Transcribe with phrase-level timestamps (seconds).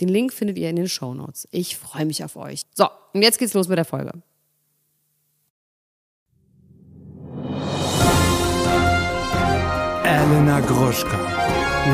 [0.00, 1.46] Den Link findet ihr in den Show Notes.
[1.50, 2.62] Ich freue mich auf euch.
[2.74, 4.12] So, und jetzt geht's los mit der Folge.
[10.04, 11.18] Elena Gruschka,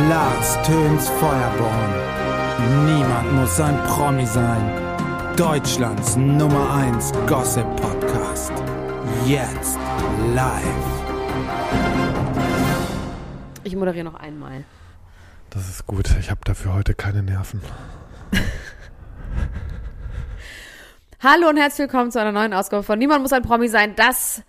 [0.09, 2.87] Lars Töns Feuerborn.
[2.87, 5.37] Niemand muss ein Promi sein.
[5.37, 8.53] Deutschlands Nummer 1 Gossip Podcast.
[9.27, 9.77] Jetzt
[10.35, 10.63] live.
[13.65, 14.65] Ich moderiere noch einmal.
[15.57, 16.11] Das ist gut.
[16.21, 17.63] Ich habe dafür heute keine Nerven.
[21.23, 23.97] Hallo und herzlich willkommen zu einer neuen Ausgabe von Niemand muss ein Promi sein.
[23.97, 24.43] Das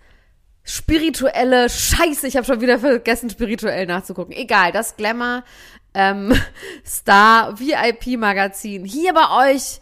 [0.64, 2.26] spirituelle Scheiße.
[2.26, 4.34] Ich habe schon wieder vergessen, spirituell nachzugucken.
[4.34, 5.44] Egal, das Glamour
[5.94, 6.38] ähm,
[6.86, 9.80] Star VIP Magazin hier bei euch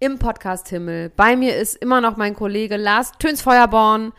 [0.00, 1.08] im Podcast Himmel.
[1.16, 4.12] Bei mir ist immer noch mein Kollege Lars Töns Feuerborn.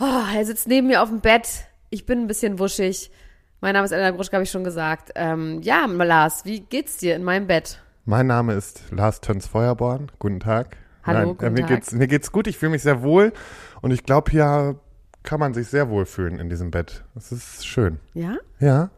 [0.00, 1.46] Oh, er sitzt neben mir auf dem Bett.
[1.90, 3.12] Ich bin ein bisschen wuschig.
[3.60, 5.12] Mein Name ist Elena Gruschka, habe ich schon gesagt.
[5.14, 7.80] Ähm, ja, Lars, wie geht's dir in meinem Bett?
[8.04, 10.12] Mein Name ist Lars Töns Feuerborn.
[10.18, 10.76] Guten Tag.
[11.04, 11.68] Hallo, Nein, guten äh, mir Tag.
[11.68, 13.32] Geht's, mir geht's gut, ich fühle mich sehr wohl
[13.80, 14.78] und ich glaube, hier
[15.22, 17.04] kann man sich sehr wohl fühlen in diesem Bett.
[17.14, 17.98] Das ist schön.
[18.12, 18.36] Ja?
[18.60, 18.90] Ja?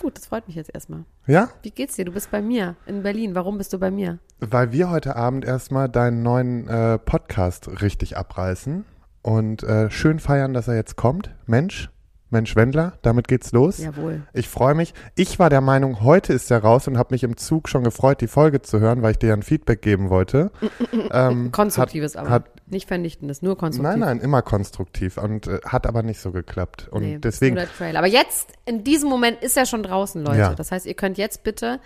[0.00, 1.04] Gut, das freut mich jetzt erstmal.
[1.26, 1.50] Ja?
[1.62, 2.06] Wie geht's dir?
[2.06, 3.34] Du bist bei mir in Berlin.
[3.34, 4.18] Warum bist du bei mir?
[4.40, 8.86] Weil wir heute Abend erstmal deinen neuen äh, Podcast richtig abreißen
[9.20, 11.34] und äh, schön feiern, dass er jetzt kommt.
[11.46, 11.90] Mensch,
[12.34, 13.78] Mensch Wendler, damit geht's los.
[13.78, 14.22] Jawohl.
[14.34, 14.92] Ich freue mich.
[15.14, 18.20] Ich war der Meinung, heute ist er raus und habe mich im Zug schon gefreut,
[18.20, 20.50] die Folge zu hören, weil ich dir ein Feedback geben wollte.
[21.12, 22.30] ähm, Konstruktives hat, aber.
[22.30, 23.90] Hat, nicht vernichtendes, nur konstruktiv.
[23.90, 26.88] nein, nein, immer konstruktiv und äh, hat aber nicht so geklappt.
[26.90, 27.98] Und Nee, deswegen, nur der Trailer.
[27.98, 30.38] Aber jetzt, in diesem Moment, ist er schon draußen, Leute.
[30.38, 30.54] Ja.
[30.54, 31.78] Das heißt, ihr könnt jetzt bitte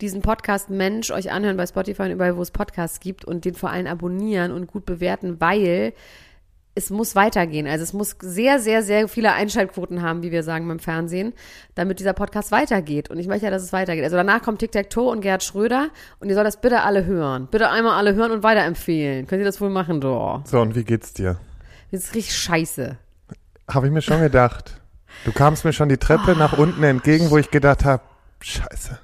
[0.00, 3.54] diesen Podcast Mensch euch anhören bei Spotify und überall, wo es Podcasts gibt und den
[3.54, 5.92] vor allem abonnieren und gut bewerten, weil
[6.76, 7.66] es muss weitergehen.
[7.66, 11.32] Also es muss sehr, sehr, sehr viele Einschaltquoten haben, wie wir sagen beim Fernsehen,
[11.74, 13.10] damit dieser Podcast weitergeht.
[13.10, 14.04] Und ich möchte ja, dass es weitergeht.
[14.04, 15.88] Also danach kommt Tic-Tac-Toe und Gerhard Schröder
[16.20, 17.48] und ihr sollt das bitte alle hören.
[17.50, 19.26] Bitte einmal alle hören und weiterempfehlen.
[19.26, 20.42] Könnt ihr das wohl machen, doch?
[20.44, 21.38] so und wie geht's dir?
[21.90, 22.98] Das ist richtig scheiße.
[23.68, 24.80] Habe ich mir schon gedacht.
[25.24, 26.38] Du kamst mir schon die Treppe Ah.
[26.38, 28.02] nach unten entgegen, wo ich gedacht habe,
[28.40, 28.98] scheiße.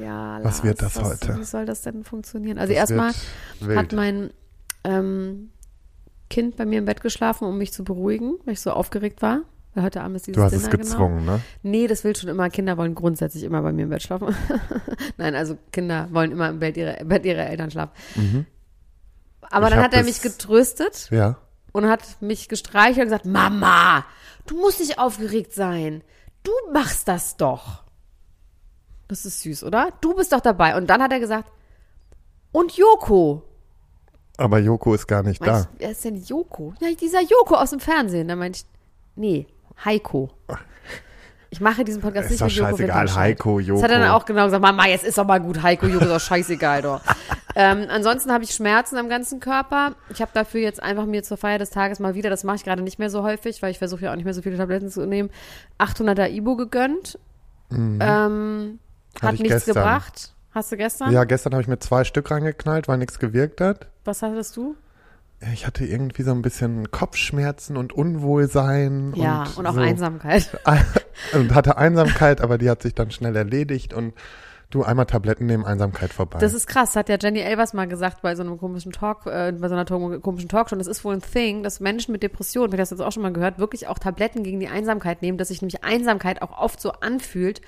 [0.00, 1.38] Ja, Was wird das was, heute?
[1.38, 2.58] Wie soll das denn funktionieren?
[2.58, 3.12] Also erstmal
[3.76, 4.30] hat mein
[4.84, 5.50] ähm,
[6.30, 9.40] Kind bei mir im Bett geschlafen, um mich zu beruhigen, weil ich so aufgeregt war.
[9.74, 11.32] Weil heute Abend ist dieses Du hast Dinner, es gezwungen, ne?
[11.32, 11.40] Genau.
[11.62, 12.48] Nee, das will schon immer.
[12.50, 14.34] Kinder wollen grundsätzlich immer bei mir im Bett schlafen.
[15.16, 17.92] Nein, also Kinder wollen immer im Bett ihrer, Bett ihrer Eltern schlafen.
[19.42, 21.36] Aber Ich dann hat er mich getröstet Ja.
[21.72, 24.04] und hat mich gestreichelt und gesagt, Mama,
[24.46, 26.02] du musst nicht aufgeregt sein.
[26.42, 27.84] Du machst das doch.
[29.06, 29.90] Das ist süß, oder?
[30.00, 30.76] Du bist doch dabei.
[30.76, 31.50] Und dann hat er gesagt,
[32.52, 33.44] und Joko.
[34.38, 35.68] Aber Joko ist gar nicht Meinst da.
[35.78, 36.72] wer ist denn Joko?
[36.80, 38.28] Ja, dieser Joko aus dem Fernsehen.
[38.28, 38.64] Da meinte ich,
[39.16, 39.46] nee,
[39.84, 40.30] Heiko.
[41.50, 43.14] Ich mache diesen Podcast Ist nicht doch mit Joko scheißegal.
[43.16, 44.16] Heiko, Das hat er dann Joko.
[44.16, 47.00] auch genau gesagt, Mama, jetzt ist doch mal gut, Heiko, Joko ist doch scheißegal, doch.
[47.56, 49.94] ähm, ansonsten habe ich Schmerzen am ganzen Körper.
[50.10, 52.64] Ich habe dafür jetzt einfach mir zur Feier des Tages mal wieder, das mache ich
[52.64, 54.90] gerade nicht mehr so häufig, weil ich versuche ja auch nicht mehr so viele Tabletten
[54.90, 55.30] zu nehmen,
[55.78, 57.18] 800er Ibo gegönnt.
[57.72, 58.00] Ähm, Mhm.
[59.16, 59.74] Hab hat ich nichts gestern.
[59.74, 60.34] gebracht.
[60.50, 61.12] Hast du gestern?
[61.12, 63.88] Ja, gestern habe ich mir zwei Stück reingeknallt, weil nichts gewirkt hat.
[64.04, 64.76] Was hattest du?
[65.52, 69.12] Ich hatte irgendwie so ein bisschen Kopfschmerzen und Unwohlsein.
[69.14, 69.80] Ja, und, und auch so.
[69.80, 70.50] Einsamkeit.
[71.32, 74.14] und hatte Einsamkeit, aber die hat sich dann schnell erledigt und
[74.70, 76.38] du einmal Tabletten nehmen Einsamkeit vorbei.
[76.40, 79.52] Das ist krass, hat ja Jenny Elvers mal gesagt bei so einem komischen Talk, äh,
[79.52, 79.84] bei so einer
[80.20, 80.74] komischen Talkshow.
[80.74, 83.22] Und Das ist wohl ein Thing, dass Menschen mit Depressionen, ich das jetzt auch schon
[83.22, 86.80] mal gehört, wirklich auch Tabletten gegen die Einsamkeit nehmen, dass sich nämlich Einsamkeit auch oft
[86.80, 87.62] so anfühlt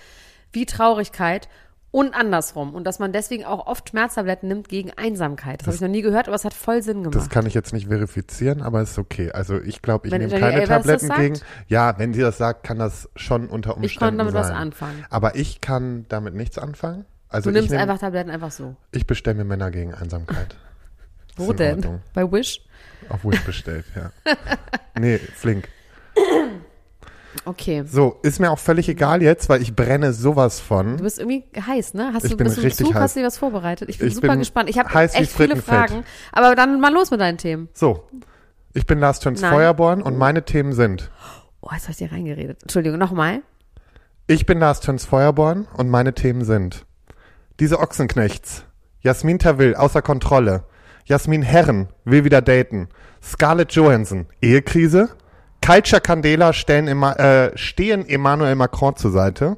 [0.52, 1.48] wie Traurigkeit
[1.90, 2.74] und andersrum.
[2.74, 5.60] Und dass man deswegen auch oft Schmerztabletten nimmt gegen Einsamkeit.
[5.60, 7.16] Das, habe ich noch nie gehört, aber es hat voll Sinn gemacht.
[7.16, 9.32] Das kann ich jetzt nicht verifizieren, aber ist okay.
[9.32, 11.40] Also ich glaube, ich Wenn nehme keine das Tabletten gegen.
[11.66, 14.42] Ja, wenn sie das sagt, kann das schon unter Umständen ich konnte damit sein.
[14.42, 15.04] was anfangen.
[15.10, 17.06] Aber ich kann damit nichts anfangen.
[17.28, 18.76] Also Du nimmst ich, nehm, einfach Tabletten einfach so.
[18.92, 20.56] ich bestelle mir Männer gegen Einsamkeit.
[21.36, 22.00] Wo denn?
[22.12, 22.60] Bei Wish?
[23.08, 24.10] Auf Wish bestellt, ja.
[24.98, 25.68] nee, flink.
[27.44, 27.84] Okay.
[27.86, 30.96] So, ist mir auch völlig egal jetzt, weil ich brenne sowas von.
[30.96, 32.10] Du bist irgendwie heiß, ne?
[32.12, 33.02] Hast Ich du bin bist richtig Zug, heiß.
[33.02, 33.88] hast du dir was vorbereitet?
[33.88, 34.68] Ich bin Ich super bin gespannt.
[34.68, 35.56] Ich habe echt viele.
[35.56, 36.04] Fragen.
[36.32, 37.68] Aber dann mal los mit deinen Themen.
[37.72, 38.04] So,
[38.74, 39.40] Ich bin Lars Töns.
[39.40, 41.10] Feuerborn und meine Themen sind.
[41.60, 42.62] Oh, jetzt habe ich dir reingeredet.
[42.62, 43.42] Entschuldigung, nochmal.
[44.26, 46.84] Ich bin Lars Töns Feuerborn und meine Themen sind.
[47.58, 48.64] Diese Ochsenknechts.
[49.00, 50.64] Jasmin Terwill, außer Kontrolle.
[51.04, 52.88] Jasmin Herren, will wieder daten.
[53.22, 55.10] Scarlett Johansson, Ehekrise.
[55.70, 59.56] Culture Candela stellen äh, stehen Emmanuel Macron zur Seite.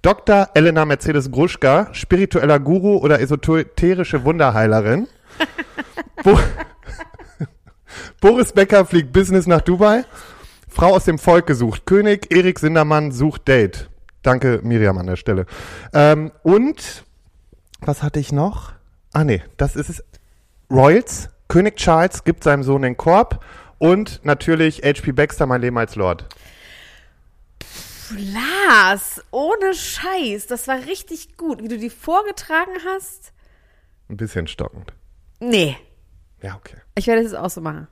[0.00, 0.48] Dr.
[0.54, 5.08] Elena Mercedes Gruschka, spiritueller Guru oder esoterische Wunderheilerin.
[6.22, 6.38] Bo
[8.20, 10.04] Boris Becker fliegt Business nach Dubai.
[10.68, 11.84] Frau aus dem Volk gesucht.
[11.84, 13.90] König Erik Sindermann sucht Date.
[14.22, 15.46] Danke, Miriam, an der Stelle.
[15.92, 17.04] Ähm, und
[17.80, 18.70] was hatte ich noch?
[19.12, 20.04] Ah, nee, das ist es.
[20.70, 21.28] Royals.
[21.48, 23.44] König Charles gibt seinem Sohn den Korb.
[23.80, 25.12] Und natürlich H.P.
[25.12, 26.26] Baxter, mein Leben als Lord.
[28.14, 30.46] Lars, ohne Scheiß.
[30.48, 31.62] Das war richtig gut.
[31.62, 33.32] Wie du die vorgetragen hast.
[34.10, 34.92] Ein bisschen stockend.
[35.38, 35.78] Nee.
[36.42, 36.76] Ja, okay.
[36.94, 37.88] Ich werde es jetzt auch so machen.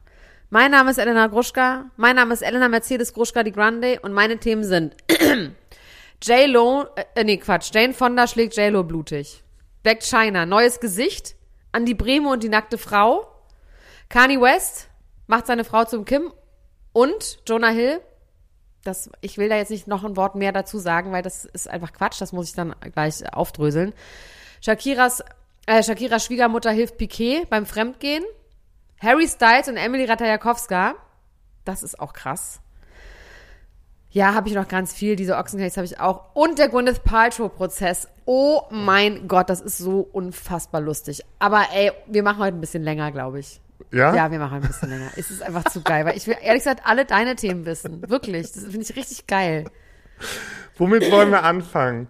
[0.50, 1.86] Mein Name ist Elena Gruschka.
[1.96, 4.94] Mein Name ist Elena Mercedes Gruschka die Grande und meine Themen sind
[6.22, 9.42] J-Lo, äh, nee, Quatsch, Jane Fonda schlägt J-Lo blutig.
[9.82, 11.34] Black China, neues Gesicht.
[11.72, 13.26] Andi Bremo und die nackte Frau.
[14.10, 14.87] Kanye West
[15.28, 16.32] macht seine Frau zum Kim.
[16.92, 18.00] Und Jonah Hill.
[18.82, 21.68] Das, ich will da jetzt nicht noch ein Wort mehr dazu sagen, weil das ist
[21.68, 22.20] einfach Quatsch.
[22.20, 23.92] Das muss ich dann gleich aufdröseln.
[24.60, 25.22] Shakiras,
[25.66, 28.24] äh, Shakiras Schwiegermutter hilft Piquet beim Fremdgehen.
[29.00, 30.94] Harry Styles und Emily Ratajkowska.
[31.64, 32.60] Das ist auch krass.
[34.10, 35.16] Ja, habe ich noch ganz viel.
[35.16, 36.34] Diese Ochsenknechts habe ich auch.
[36.34, 38.08] Und der Gwyneth Paltrow-Prozess.
[38.24, 41.22] Oh mein Gott, das ist so unfassbar lustig.
[41.38, 43.60] Aber ey, wir machen heute ein bisschen länger, glaube ich.
[43.92, 44.14] Ja?
[44.14, 45.10] Ja, wir machen ein bisschen länger.
[45.16, 48.08] Es ist einfach zu geil, weil ich will ehrlich gesagt alle deine Themen wissen.
[48.08, 48.52] Wirklich.
[48.52, 49.64] Das finde ich richtig geil.
[50.76, 52.08] Womit wollen wir anfangen?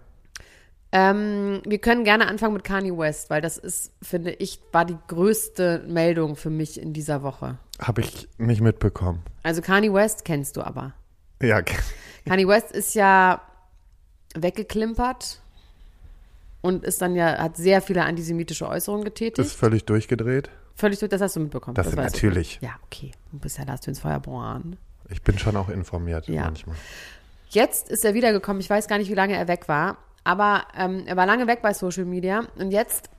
[0.91, 4.97] Ähm, wir können gerne anfangen mit Kanye West, weil das ist, finde ich, war die
[5.07, 7.59] größte Meldung für mich in dieser Woche.
[7.79, 9.21] Habe ich nicht mitbekommen.
[9.43, 10.93] Also Kanye West kennst du aber.
[11.41, 11.61] Ja,
[12.25, 13.41] Kanye West ist ja
[14.35, 15.41] weggeklimpert
[16.61, 19.37] und ist dann ja, hat sehr viele antisemitische Äußerungen getätigt.
[19.39, 20.49] ist völlig durchgedreht.
[20.79, 21.75] Völlig durch, das hast du mitbekommen.
[21.75, 22.01] Das, weißt du.
[22.01, 22.57] natürlich.
[22.61, 23.11] Ja, okay.
[23.33, 24.77] Du bist ja Lars Töns Feuerborn.
[25.09, 26.43] Ich bin schon auch informiert Ja.
[26.43, 26.77] manchmal.
[27.49, 28.61] Jetzt ist er wiedergekommen.
[28.61, 29.97] Ich weiß gar nicht, wie lange er weg war.
[30.23, 32.43] Aber ähm, er war lange weg bei Social Media.
[32.57, 33.09] Und jetzt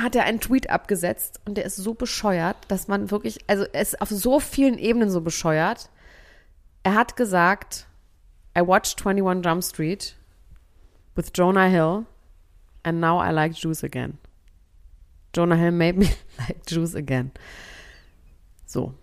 [0.00, 1.40] hat er einen Tweet abgesetzt.
[1.44, 5.10] Und der ist so bescheuert, dass man wirklich, also er ist auf so vielen Ebenen
[5.10, 5.90] so bescheuert.
[6.82, 7.86] Er hat gesagt,
[8.56, 10.16] I watched 21 Jump Street
[11.14, 12.04] with Jonah Hill.
[12.84, 14.16] And now I like Jews again.
[15.34, 16.08] Jonah Hill made me
[16.38, 17.32] like Jews again.
[18.66, 18.94] So,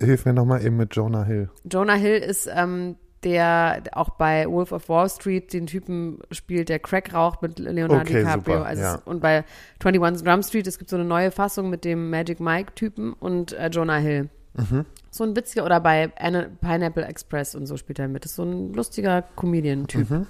[0.00, 1.50] Hilf mir nochmal eben mit Jonah Hill.
[1.64, 6.80] Jonah Hill ist ähm, der auch bei Wolf of Wall Street den Typen spielt, der
[6.80, 8.56] Crack raucht mit Leonardo Okay, DiCaprio.
[8.56, 9.02] super, also ja.
[9.04, 9.44] und bei
[9.84, 13.68] 21 Drum Street, es gibt so eine neue Fassung mit dem Magic Mike-Typen und äh,
[13.68, 14.28] Jonah Hill.
[14.54, 14.86] Mhm.
[15.10, 18.24] So ein witziger, oder bei Pineapple Express und so spielt er mit.
[18.24, 20.10] Das ist so ein lustiger Comedian-Typ.
[20.10, 20.26] Mhm.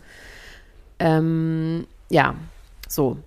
[0.98, 2.34] Ähm, ja,
[2.88, 3.18] so.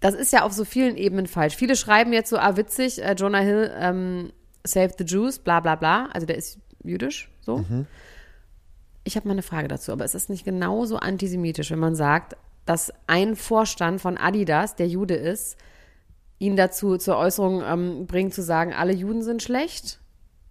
[0.00, 1.56] Das ist ja auf so vielen Ebenen falsch.
[1.56, 4.32] Viele schreiben jetzt so, ah, witzig, äh, Jonah Hill, ähm,
[4.64, 6.06] Save the Jews, bla bla bla.
[6.12, 7.64] Also der ist jüdisch, so.
[9.04, 12.36] Ich habe mal eine Frage dazu, aber ist es nicht genauso antisemitisch, wenn man sagt,
[12.66, 15.56] dass ein Vorstand von Adidas, der Jude ist,
[16.38, 20.00] ihn dazu zur Äußerung ähm, bringt, zu sagen, alle Juden sind schlecht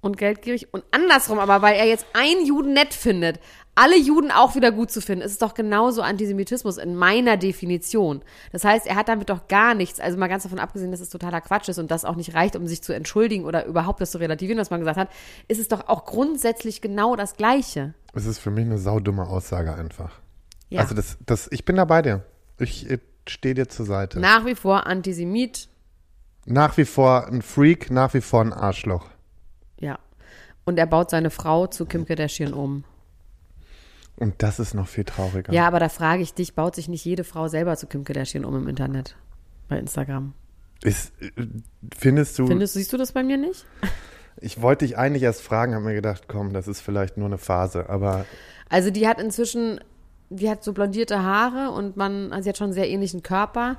[0.02, 3.40] und geldgierig und andersrum, aber weil er jetzt einen Juden nett findet,
[3.78, 8.22] alle Juden auch wieder gut zu finden, ist es doch genauso Antisemitismus in meiner Definition.
[8.52, 11.10] Das heißt, er hat damit doch gar nichts, also mal ganz davon abgesehen, dass es
[11.10, 14.12] totaler Quatsch ist und das auch nicht reicht, um sich zu entschuldigen oder überhaupt das
[14.12, 15.10] zu relativieren, was man gesagt hat,
[15.48, 17.94] ist es doch auch grundsätzlich genau das Gleiche.
[18.14, 20.20] Es ist für mich eine saudumme Aussage einfach.
[20.70, 20.82] Ja.
[20.82, 22.24] Also das, das, ich bin da bei dir.
[22.60, 24.20] Ich äh, stehe dir zur Seite.
[24.20, 25.70] Nach wie vor Antisemit,
[26.46, 29.06] Nach wie vor ein Freak, nach wie vor ein Arschloch.
[29.80, 30.00] ja.
[30.66, 32.84] Und er baut seine Frau zu Kim Kardashian um.
[34.18, 35.54] Und das ist noch viel trauriger.
[35.54, 38.46] Ja, aber da frage ich dich, baut sich nicht jede Frau selber zu Kim Kardashian
[38.46, 39.16] um im Internet?
[39.68, 40.34] Bei Instagram.
[40.84, 41.14] Ist,
[41.96, 43.66] findest du, Findest, siehst du das bei mir nicht?
[44.42, 47.38] ich wollte dich eigentlich erst fragen, habe mir gedacht, komm, das ist vielleicht nur eine
[47.38, 48.26] Phase, aber
[48.70, 49.80] Also die hat inzwischen,
[50.30, 53.78] die hat so blondierte Haare und man, also sie hat schon einen sehr ähnlichen Körper.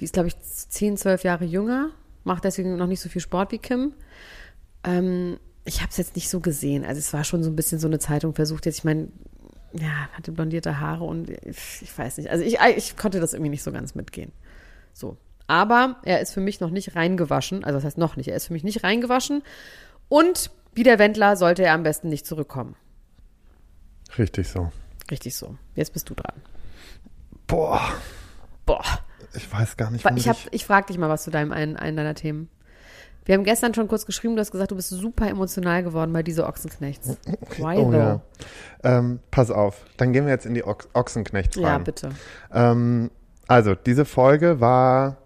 [0.00, 1.90] Die ist, glaube ich, 10, 12 Jahre jünger,
[2.24, 3.92] macht deswegen noch nicht so viel Sport wie Kim.
[4.84, 6.84] Ähm, ich habe es jetzt nicht so gesehen.
[6.84, 9.08] Also es war schon so ein bisschen so eine Zeitung versucht jetzt, ich meine,
[9.72, 12.30] ja, hatte blondierte Haare und ich, ich weiß nicht.
[12.30, 14.32] Also ich, ich konnte das irgendwie nicht so ganz mitgehen.
[14.92, 15.16] So.
[15.46, 17.64] Aber er ist für mich noch nicht reingewaschen.
[17.64, 18.28] Also das heißt noch nicht.
[18.28, 19.42] Er ist für mich nicht reingewaschen.
[20.08, 22.76] Und wie der Wendler sollte er am besten nicht zurückkommen.
[24.18, 24.70] richtig so.
[25.10, 25.56] Richtig so.
[25.74, 26.34] Jetzt bist du dran.
[27.46, 27.80] Boah,
[28.66, 28.84] Boah.
[29.34, 31.96] ich weiß gar nicht, Ich, hab- ich frage dich mal was zu deinem einen, einen
[31.96, 32.50] deiner Themen.
[33.28, 36.22] Wir haben gestern schon kurz geschrieben, du hast gesagt, du bist super emotional geworden bei
[36.22, 37.18] dieser Ochsenknechts.
[37.58, 37.92] Why Oh though?
[37.92, 38.20] ja.
[38.82, 41.64] Ähm, pass auf, dann gehen wir jetzt in die Ochs Ochsenknechts rein.
[41.64, 42.08] Ja, bitte.
[42.54, 43.10] Ähm,
[43.46, 45.18] also, diese Folge war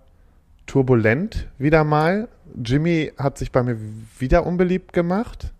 [0.66, 2.26] turbulent wieder mal.
[2.60, 3.78] Jimmy hat sich bei mir
[4.18, 5.52] wieder unbeliebt gemacht.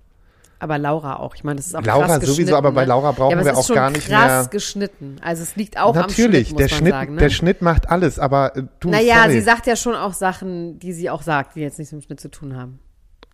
[0.62, 1.34] Aber Laura auch.
[1.34, 2.90] Ich meine, das ist auch Laura krass sowieso, aber bei ne?
[2.90, 5.16] Laura brauchen ja, wir auch schon gar nicht krass mehr- geschnitten.
[5.20, 7.14] Also es liegt auch Natürlich, am Schnitt, der Schnitt, sagen.
[7.14, 7.20] Ne?
[7.20, 10.78] der Schnitt macht alles, aber äh, du, naja, sorry, sie sagt ja schon auch Sachen,
[10.78, 12.78] die sie auch sagt, die jetzt nichts mit dem Schnitt zu tun haben.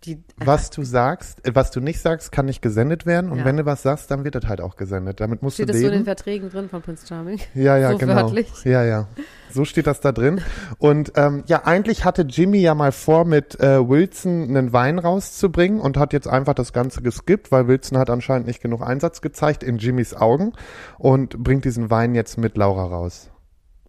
[0.05, 3.29] Die, was du sagst, äh, was du nicht sagst, kann nicht gesendet werden.
[3.31, 3.45] Und Ja.
[3.45, 5.19] wenn du was sagst, dann wird das halt auch gesendet.
[5.19, 6.05] Damit musst steht du das so in den leben.
[6.05, 7.39] Verträgen drin von Prince Charming?
[7.53, 8.15] Ja, ja, So genau.
[8.15, 8.49] wörtlich?
[8.63, 9.07] Ja, ja.
[9.51, 10.41] So steht das da drin.
[10.77, 15.81] Und ähm, ja, eigentlich hatte Jimmy ja mal vor, mit äh, Wilson einen Wein rauszubringen
[15.81, 19.63] und hat jetzt einfach das Ganze geskippt, weil Wilson hat anscheinend nicht genug Einsatz gezeigt
[19.63, 20.53] in Jimmys Augen
[20.97, 23.29] und bringt diesen Wein jetzt mit Laura raus.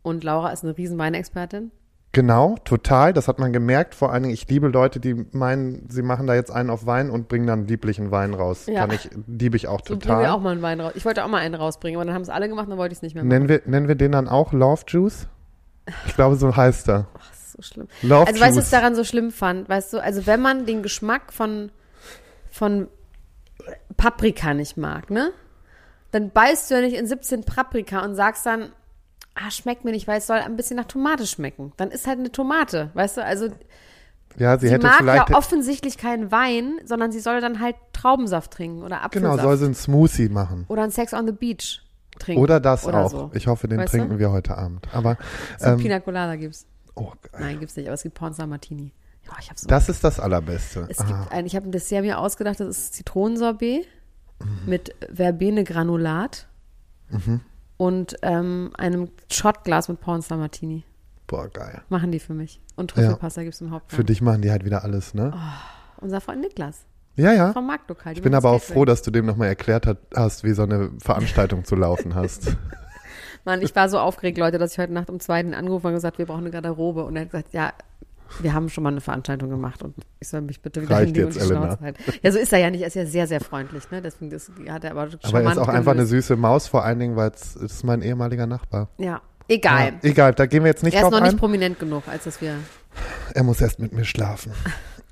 [0.03, 1.71] Und Laura ist eine riesen Weinexpertin.
[2.13, 3.13] Genau, total.
[3.13, 3.95] Das hat man gemerkt.
[3.95, 7.09] Vor allen Dingen, ich liebe Leute, die meinen, sie machen da jetzt einen auf Wein
[7.09, 8.67] und bringen dann lieblichen Wein raus.
[8.67, 8.81] Ja.
[8.81, 10.23] Kann ich, liebe ich auch So bringen total.
[10.23, 10.93] wir auch mal einen Wein raus.
[10.97, 12.99] Ich wollte auch mal einen rausbringen, aber dann haben es alle gemacht, dann wollte ich
[12.99, 13.29] es nicht mehr machen.
[13.29, 15.29] nennen, wir, nennen wir den dann auch Love Juice?
[16.07, 17.07] Ich glaube, so heißt er.
[17.33, 17.89] Ist so schlimm.
[18.03, 18.65] Love Also weißt du, was Juice.
[18.65, 19.69] ich daran so schlimm fand?
[19.69, 21.71] Weißt du, also wenn man den Geschmack von,
[22.51, 22.89] von
[23.97, 25.31] Paprika nicht mag, ne?
[26.11, 28.73] Dann beißt du ja nicht in 17 Paprika und sagst dann,
[29.47, 31.73] ah, schmeckt mir nicht, weil es soll ein bisschen nach Tomate schmecken.
[31.77, 33.25] Dann ist halt eine Tomate, weißt du?
[33.25, 33.49] Also
[34.37, 35.29] ja, sie, sie, hätte mag vielleicht.
[35.31, 39.43] ja offensichtlich keinen Wein, sondern sie soll dann halt Traubensaft trinken oder genau, Apfelsaft.
[39.43, 40.65] soll sie einen Smoothie machen.
[40.69, 41.83] oder einen Sex on the Beach
[42.19, 42.41] trinken.
[42.43, 43.11] Oder das oder auch.
[43.11, 43.31] So.
[43.35, 44.19] Ich hoffe, den Weißt trinken du?
[44.19, 44.87] wir heute Abend.
[44.93, 45.17] Aber
[45.59, 46.67] So ähm, Pina Colada gibt's.
[46.95, 47.41] oh, geil.
[47.41, 48.93] Nein, gibt's nicht, aber es gibt Pornstar Martini.
[49.27, 50.87] Ja, ich hab's so das ist das Allerbeste.
[50.89, 53.87] Es Ah, gibt ein, ich habe ein Dessert mir ausgedacht, das ist Zitronensorbet
[54.67, 56.47] mit Verbene-Granulat
[57.81, 60.85] und ähm, einem Shotglas mit Pornstar Martini.
[61.27, 61.81] boah, geil.
[61.89, 62.61] Machen die für mich.
[62.77, 63.97] Und Trüffelpasta gibt's im Hauptgang.
[63.97, 65.33] Für dich machen die halt wieder alles, ne?
[65.99, 66.85] Unser Freund Niklas
[67.17, 67.55] Ja, ja.
[67.55, 68.13] vom Marktlokal.
[68.13, 70.91] Ich bin aber auch froh, dass du dem nochmal erklärt hat, hast, wie so eine
[71.03, 72.55] Veranstaltung zu laufen hast.
[73.47, 75.95] Mann, ich war so aufgeregt, Leute, dass ich heute Nacht um zwei den angerufen und
[75.95, 77.05] gesagt, wir brauchen eine Garderobe.
[77.05, 77.73] Und er hat gesagt, ja,
[78.41, 81.27] wir haben schon mal eine Veranstaltung gemacht und ich soll mich bitte wieder Reicht hinlegen
[81.27, 81.79] und die jetzt, Elena.
[81.81, 82.03] Halten.
[82.23, 82.83] Ja, so ist er ja nicht.
[82.83, 84.01] Er ist ja sehr, sehr freundlich, ne?
[84.01, 86.27] Deswegen das hat er aber Aber er ist auch einfach eine gelöst.
[86.29, 88.89] süße Maus, vor allen Dingen, weil es ist mein ehemaliger Nachbar.
[88.99, 89.95] Ja, egal.
[90.03, 91.25] Ja, egal, da gehen wir jetzt nicht Er ist drauf noch ein.
[91.25, 92.55] nicht prominent genug, als dass wir.
[93.35, 94.53] Er muss erst mit mir schlafen.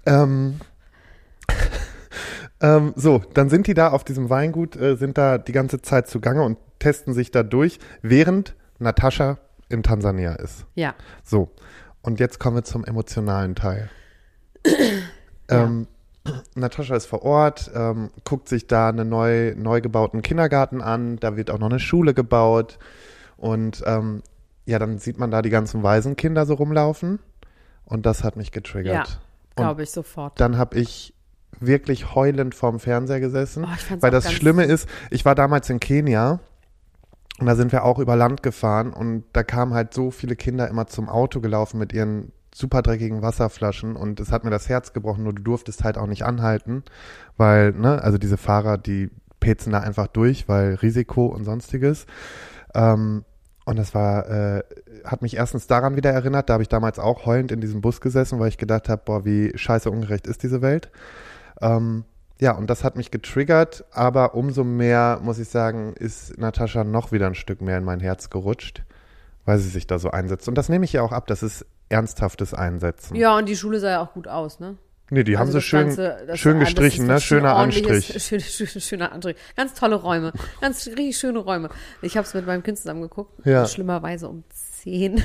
[0.07, 0.61] ähm,
[2.61, 6.09] ähm, so, dann sind die da auf diesem Weingut, äh, sind da die ganze Zeit
[6.09, 10.65] zugange und testen sich da durch, während Natascha in Tansania ist.
[10.75, 10.95] Ja.
[11.25, 11.51] So,
[12.09, 13.91] und jetzt kommen wir zum emotionalen Teil.
[15.51, 15.87] ähm,
[16.55, 21.37] Natascha ist vor Ort, ähm, guckt sich da einen neu, neu gebauten Kindergarten an, da
[21.37, 22.79] wird auch noch eine Schule gebaut
[23.37, 24.23] und ähm,
[24.65, 27.19] ja, dann sieht man da die ganzen Waisenkinder so rumlaufen
[27.85, 29.21] und das hat mich Ja, getriggert.
[29.55, 30.41] glaube ich sofort.
[30.41, 31.13] Dann habe ich
[31.61, 36.41] wirklich heulend vorm Fernseher gesessen, Oh, weil das Schlimme ist, ich war damals in Kenia
[37.39, 40.69] und da sind wir auch über Land gefahren und da kamen halt so viele Kinder
[40.69, 44.93] immer zum Auto gelaufen mit ihren super dreckigen Wasserflaschen und es hat mir das Herz
[44.93, 46.83] gebrochen, nur du durftest halt auch nicht anhalten,
[47.37, 52.07] weil, ne, also diese Fahrer, die pezen da einfach durch, weil Risiko und sonstiges.
[52.75, 53.25] Ähm,
[53.65, 54.63] und das war, äh,
[55.05, 58.01] hat mich erstens daran wieder erinnert, da habe ich damals auch heulend in diesem Bus
[58.01, 60.91] gesessen, weil ich gedacht habe, boah, wie scheiße ungerecht ist diese Welt.
[61.61, 62.05] Ähm,
[62.41, 67.13] ja, und das hat mich getriggert, aber umso mehr, muss ich sagen, ist Natascha noch
[67.13, 68.83] wieder ein Stück mehr in mein Herz gerutscht,
[69.45, 70.49] weil sie sich da so einsetzt.
[70.49, 73.17] Und das nehme ich ja auch ab, das ist ernsthaftes Einsetzen.
[73.17, 74.77] Ja, und die Schule sah ja auch gut aus, ne?
[75.11, 77.19] Nee, die haben Also sie das schön, Ganze- schön gestrichen, ne?
[77.19, 78.15] Schöner Anstrich.
[78.23, 79.37] Schön, schön, schöner Anstrich.
[79.57, 80.35] Ganz tolle Räume.
[80.61, 81.71] Ganz richtig schöne Räume.
[82.03, 83.33] Ich habe es mit meinem Kind zusammen geguckt.
[83.47, 83.67] Ja.
[83.67, 84.45] Schlimmerweise um
[84.89, 85.23] zehn.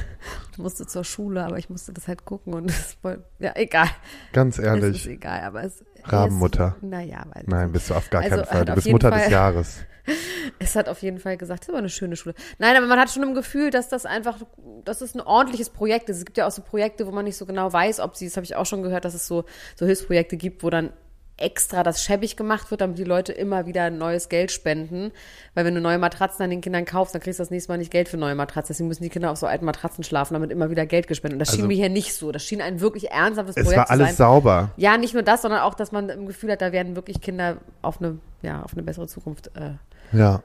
[0.51, 3.88] Ich musste zur Schule, aber ich musste das halt gucken und das war, ja, egal.
[4.34, 5.08] Ganz Es ist ehrlich.
[5.08, 5.84] egal, aber es.
[6.03, 6.75] Rabenmutter.
[6.77, 7.43] Es, naja, weil.
[7.48, 8.65] Nein, bist du auf gar Also, keinen Fall.
[8.65, 9.77] Du bist Mutter Fall- des Jahres.
[10.60, 12.36] Es hat auf jeden Fall gesagt, das ist aber eine schöne Schule.
[12.60, 14.38] Nein, aber man hat schon im Gefühl, dass das einfach,
[14.84, 16.17] dass es ein ordentliches Projekt ist.
[16.17, 18.36] Es gibt ja auch so Projekte, wo man nicht so genau weiß, ob sie, das
[18.36, 19.46] habe ich auch schon gehört, dass es so,
[19.77, 20.91] so Hilfsprojekte gibt, wo dann
[21.38, 25.12] extra das schäbig gemacht wird, damit die Leute immer wieder neues Geld spenden.
[25.56, 27.78] Weil wenn du neue Matratzen an den Kindern kaufst, dann kriegst du das nächste Mal
[27.78, 28.74] nicht Geld für neue Matratzen.
[28.74, 31.36] Deswegen müssen die Kinder auf so alten Matratzen schlafen, damit immer wieder Geld gespendet.
[31.36, 32.32] Und das schien Also- mir hier nicht so.
[32.32, 34.16] Das schien ein wirklich ernsthaftes Es Projekt war zu alles sein.
[34.16, 34.70] sauber.
[34.78, 37.58] Ja, nicht nur das, sondern auch, dass man im Gefühl hat, da werden wirklich Kinder
[37.82, 39.72] auf eine, ja, auf eine bessere Zukunft äh,
[40.16, 40.44] Ja.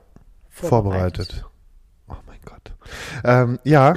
[0.48, 1.32] vorbereitet.
[1.32, 1.44] Vorbereitet.
[2.08, 2.72] Oh mein Gott.
[3.24, 3.94] Ähm, ja,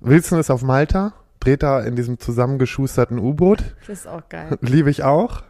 [0.00, 3.64] Wilson ist auf Malta, dreht da in diesem zusammengeschusterten U-Boot.
[3.80, 4.56] Das ist auch geil.
[4.60, 5.42] Liebe ich auch.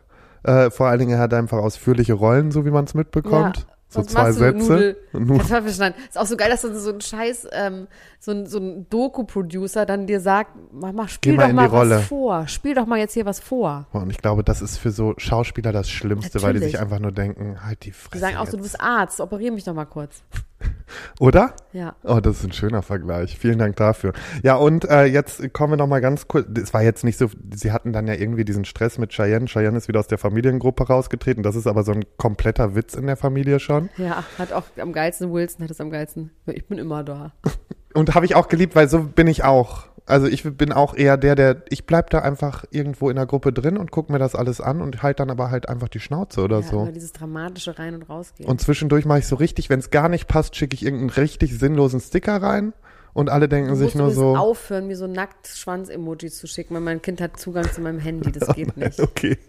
[0.44, 3.56] Äh, vor allen Dingen, er hat einfach ausführliche Rollen, so wie man es mitbekommt.
[3.58, 3.64] Ja.
[3.88, 4.96] So Was zwei Sätze.
[5.12, 5.94] Kartoffelschneiden.
[6.08, 7.86] Ist auch so geil, dass dann so ein scheiß, ähm,
[8.18, 11.96] so ein, so ein Doku-Producer dann dir sagt, mach mal, spiel mal doch mal Rolle.
[11.98, 12.48] was vor.
[12.48, 13.86] Spiel doch mal jetzt hier was vor.
[13.92, 16.72] Und ich glaube, das ist für so Schauspieler das Schlimmste, weil die Natürlich.
[16.72, 18.72] sich einfach nur denken, halt die Fresse Die sagen auch so, du jetzt.
[18.72, 20.24] bist Arzt, operier mich doch mal kurz.
[21.20, 21.54] Oder?
[21.72, 21.96] Ja.
[22.02, 23.38] Oh, das ist ein schöner Vergleich.
[23.38, 24.12] Vielen Dank dafür.
[24.42, 26.46] Ja, und äh, jetzt kommen wir noch mal ganz kurz.
[26.58, 29.46] Es war jetzt nicht so, sie hatten dann ja irgendwie diesen Stress mit Cheyenne.
[29.46, 31.42] Cheyenne ist wieder aus der Familiengruppe rausgetreten.
[31.42, 33.90] Das ist aber so ein kompletter Witz in der Familie schon.
[33.96, 36.30] Ja, hat auch am geilsten, Wilson hat es am geilsten.
[36.46, 37.32] Ich bin immer da.
[37.94, 39.86] Und habe ich auch geliebt, weil so bin ich auch.
[40.06, 43.54] Also ich bin auch eher der, der, ich bleib da einfach irgendwo in der Gruppe
[43.54, 46.42] drin und guck mir das alles an und halt dann aber halt einfach die Schnauze
[46.42, 46.82] oder Ja, so.
[46.82, 48.46] immer dieses dramatische Rein- und Rausgehen.
[48.48, 51.58] Und zwischendurch mache ich so richtig, wenn es gar nicht passt, schicke ich irgendeinen richtig
[51.58, 52.74] sinnlosen Sticker rein
[53.14, 54.36] und alle denken du sich nur so.
[54.36, 58.30] aufhören, mir so nackt Schwanz-Emojis zu schicken, weil mein Kind hat Zugang zu meinem Handy.
[58.30, 59.00] Das geht nicht.
[59.00, 59.38] Okay.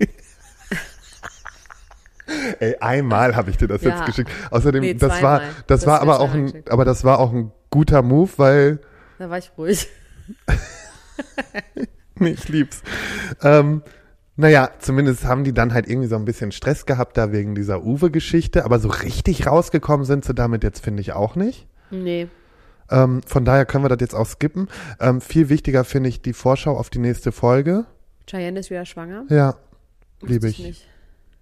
[2.60, 3.90] Ey, einmal habe ich dir das Ja.
[3.98, 4.32] jetzt geschickt.
[4.52, 7.52] Außerdem, Nee, das war, das, Das war aber auch ein, aber das war auch ein
[7.70, 8.80] guter Move, weil
[9.20, 9.88] Da war ich ruhig.
[12.17, 12.82] Nee, ich lieb's.
[13.41, 13.82] Ähm,
[14.38, 17.84] naja, zumindest haben die dann halt irgendwie so ein bisschen Stress gehabt da wegen dieser
[17.84, 21.67] Uwe-Geschichte, aber so richtig rausgekommen sind sie damit jetzt, finde ich, auch nicht.
[21.91, 22.27] Nee.
[22.89, 24.70] Ähm, von daher können wir das jetzt auch skippen.
[25.00, 27.86] Ähm, viel wichtiger finde ich die Vorschau auf die nächste Folge.
[28.27, 29.25] Cheyenne ist wieder schwanger.
[29.29, 29.58] Ja,
[30.22, 30.60] liebe ich.
[30.60, 30.88] Nicht.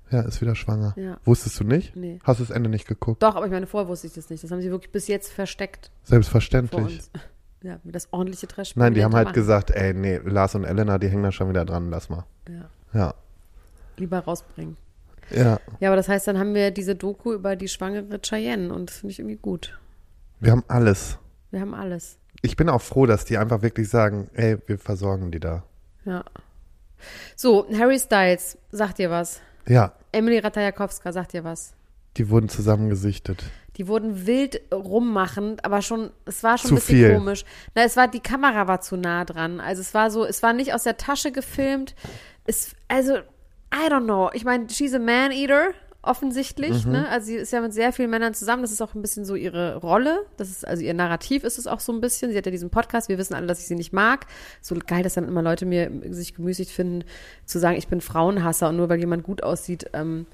[0.09, 0.93] Ja, ist wieder schwanger.
[0.95, 1.17] Ja.
[1.23, 1.95] Wusstest du nicht?
[1.95, 2.19] Nee.
[2.23, 3.23] Hast du das Ende nicht geguckt?
[3.23, 4.43] Doch, aber ich meine, vorher wusste ich das nicht.
[4.43, 7.01] Das haben sie wirklich bis jetzt versteckt Selbstverständlich.
[7.63, 8.75] Ja, das ordentliche Trash.
[8.75, 9.35] Nein, die haben halt machen.
[9.35, 12.25] gesagt, ey, nee, Lars und Elena, die hängen da schon wieder dran, lass mal.
[12.47, 13.13] Ja, Ja.
[13.97, 14.77] lieber rausbringen.
[15.31, 15.59] Ja.
[15.79, 18.97] Ja, aber das heißt, dann haben wir diese Doku über die schwangere Cheyenne und das
[18.97, 19.79] finde ich irgendwie gut.
[20.41, 21.17] Wir haben alles.
[21.51, 22.17] Wir haben alles.
[22.41, 25.63] Ich bin auch froh, dass die einfach wirklich sagen, ey, wir versorgen die da.
[26.03, 26.25] Ja.
[27.37, 29.39] So, Harry Styles, sagt dir was?
[29.67, 31.73] Ja, Emily Ratajakowska, sagt dir was?
[32.17, 33.43] die wurden zusammengesichtet.
[33.77, 37.13] Die wurden wild rummachend, aber schon, es war schon Zu ein bisschen viel.
[37.15, 37.43] komisch.
[37.75, 39.59] Na, es war, die Kamera war zu nah dran.
[39.59, 41.95] Also es war so, es war nicht aus der Tasche gefilmt.
[42.45, 44.29] Es, also, I don't know.
[44.33, 45.71] Ich meine, she's a man-eater,
[46.03, 46.91] offensichtlich, Mhm.
[46.91, 47.09] ne?
[47.09, 48.61] Also sie ist ja mit sehr vielen Männern zusammen.
[48.61, 50.25] Das ist auch ein bisschen so ihre Rolle.
[50.37, 52.29] Das ist, also ihr Narrativ ist es auch so ein bisschen.
[52.31, 53.07] Sie hat ja diesen Podcast.
[53.09, 54.27] Wir wissen alle, dass ich sie nicht mag.
[54.61, 57.05] So geil, dass dann immer Leute mir sich gemüßigt finden,
[57.45, 60.27] zu sagen, ich bin Frauenhasser und nur weil jemand gut aussieht, ähm,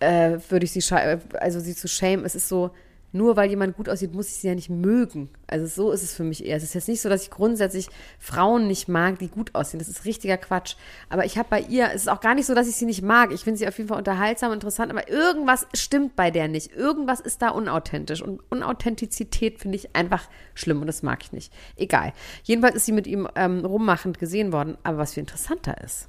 [0.00, 2.24] äh, würde ich sie, also sie zu shame.
[2.24, 2.70] Es ist so,
[3.12, 5.30] nur weil jemand gut aussieht, muss ich sie ja nicht mögen.
[5.48, 6.56] Also so ist es für mich eher.
[6.56, 9.80] Es ist jetzt nicht so, dass ich grundsätzlich Frauen nicht mag, die gut aussehen.
[9.80, 10.76] Das ist richtiger Quatsch.
[11.08, 13.02] Aber ich habe bei ihr, es ist auch gar nicht so, dass ich sie nicht
[13.02, 13.32] mag.
[13.32, 16.72] Ich finde sie auf jeden Fall unterhaltsam, interessant, aber irgendwas stimmt bei der nicht.
[16.72, 18.22] Irgendwas ist da unauthentisch.
[18.22, 21.52] Und Unauthentizität finde ich einfach schlimm und das mag ich nicht.
[21.76, 22.12] Egal.
[22.44, 24.78] Jedenfalls ist sie mit ihm ähm, rummachend gesehen worden.
[24.84, 26.08] Aber was viel interessanter ist,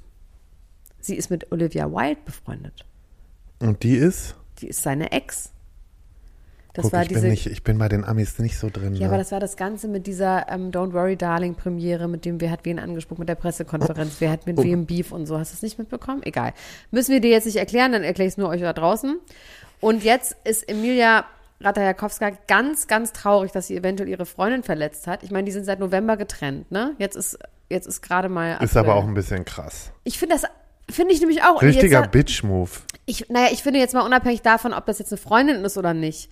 [1.00, 2.84] sie ist mit Olivia Wilde befreundet.
[3.62, 4.34] Und die ist?
[4.58, 5.50] Die ist seine Ex.
[6.74, 7.20] Das Guck, war ich, diese.
[7.20, 8.94] bin nicht, ich bin bei den Amis nicht so drin.
[8.94, 9.06] ja, ne?
[9.08, 12.50] aber das war das Ganze mit dieser ähm, Don't Worry Darling Premiere, mit dem Wer
[12.50, 14.64] hat wen angesprochen, mit der Pressekonferenz, wer hat mit Oh.
[14.64, 15.38] wem Beef und so.
[15.38, 16.22] Hast du es nicht mitbekommen?
[16.24, 16.54] Egal.
[16.90, 19.18] Müssen wir dir jetzt nicht erklären, dann erkläre ich es nur euch da draußen.
[19.80, 21.26] Und jetzt ist Emilia
[21.60, 25.22] Ratajakowska ganz, ganz traurig, dass sie eventuell ihre Freundin verletzt hat.
[25.22, 26.94] Ich meine, die sind seit November getrennt, ne?
[26.98, 28.56] Jetzt ist, jetzt ist gerade mal.
[28.62, 29.92] ist aber auch ein bisschen krass.
[30.04, 30.50] Ich finde das.
[30.92, 31.62] Finde ich nämlich auch.
[31.62, 32.70] Richtiger Bitch-Move.
[33.06, 35.94] ich, naja, ich finde jetzt mal unabhängig davon, ob das jetzt eine Freundin ist oder
[35.94, 36.30] nicht.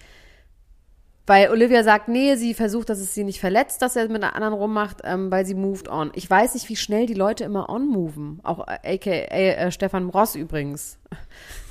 [1.26, 4.34] Weil Olivia sagt, nee, sie versucht, dass es sie nicht verletzt, dass er mit einer
[4.34, 6.10] anderen rummacht, ähm, weil sie moved on.
[6.14, 8.40] Ich weiß nicht, wie schnell die Leute immer on-moven.
[8.42, 10.98] Auch äh, aka äh, Stefan Ross übrigens,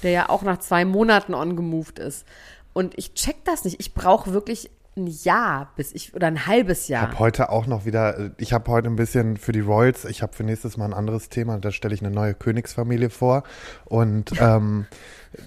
[0.04, 2.26] der ja auch nach zwei Monaten on-gemoved ist.
[2.74, 3.80] Und ich check das nicht.
[3.80, 7.04] Ich brauche wirklich ein Jahr bis ich, oder ein halbes Ich Jahr.
[7.04, 10.34] habe heute auch noch wieder, ich habe heute ein bisschen für die Royals, ich habe
[10.34, 13.44] für nächstes Mal ein anderes Thema, da stelle ich eine neue Königsfamilie vor
[13.86, 14.88] und ähm,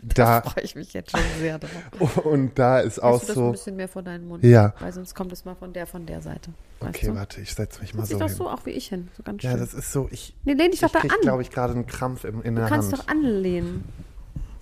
[0.03, 2.19] da freue ich mich jetzt schon sehr drauf.
[2.25, 4.45] und da ist auch Hältst du das ein so, bisschen mehr vor deinen Mund?
[4.45, 4.75] Ja.
[4.79, 6.51] Weil sonst kommt es mal von der, von der Seite.
[6.81, 7.15] Okay, du?
[7.15, 8.37] warte, ich setze mich mal so doch hin.
[8.37, 9.09] so auch wie ich hin.
[9.17, 9.51] So ganz schön.
[9.51, 11.21] Ja, das ist so, ich, nee, lehn dich doch ich da an.
[11.23, 13.03] glaube ich, gerade einen Krampf im, in der du kannst Hand.
[13.03, 13.85] doch anlehnen.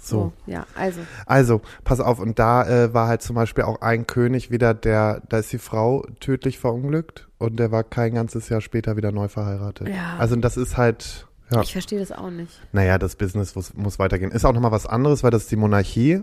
[0.00, 0.32] So.
[0.46, 1.00] Ja, also.
[1.26, 5.22] Also, pass auf, und da äh, war halt zum Beispiel auch ein König wieder, der,
[5.28, 9.28] da ist die Frau tödlich verunglückt und der war kein ganzes Jahr später wieder neu
[9.28, 9.88] verheiratet.
[9.88, 10.16] Ja.
[10.18, 12.60] Also das ist halt, ja, Ich verstehe das auch nicht.
[12.72, 14.30] naja, das Business muss, muss weitergehen.
[14.30, 16.22] Ist auch nochmal was anderes, weil das ist die Monarchie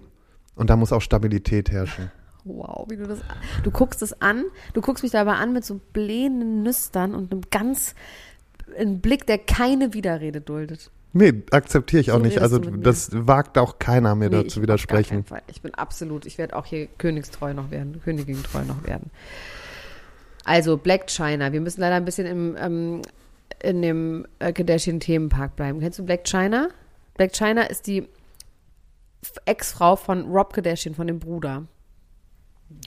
[0.55, 2.11] und da muss auch Stabilität herrschen.
[2.43, 3.19] Wow, wie du das.
[3.63, 7.41] Du guckst es an, du guckst mich dabei an mit so blähenden Nüstern und einem
[7.51, 7.93] ganz.
[8.77, 10.89] einem Blick, der keine Widerrede duldet.
[11.13, 12.37] Nee, akzeptiere ich auch So nicht.
[12.37, 15.25] redest Also das wagt auch keiner mir Nee, auf gar widersprechen.
[15.47, 19.09] Ich bin absolut, ich werde auch hier königstreu noch werden, Königin treu noch werden.
[20.43, 23.01] Also Black China, wir müssen leider ein bisschen im, ähm,
[23.61, 25.79] in dem äh, Kardashian-Themenpark bleiben.
[25.79, 26.69] Kennst du Black China?
[27.15, 28.07] Black China ist die
[29.45, 31.65] Ex-Frau von Rob Kardashian, von dem Bruder.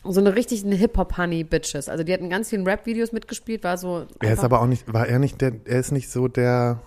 [0.05, 1.89] So eine richtig eine Hip-Hop-Honey-Bitches.
[1.89, 4.07] Also die hatten ganz vielen Rap-Videos mitgespielt, war so.
[4.21, 6.81] Er ist aber auch nicht, war er nicht der, er ist nicht so der,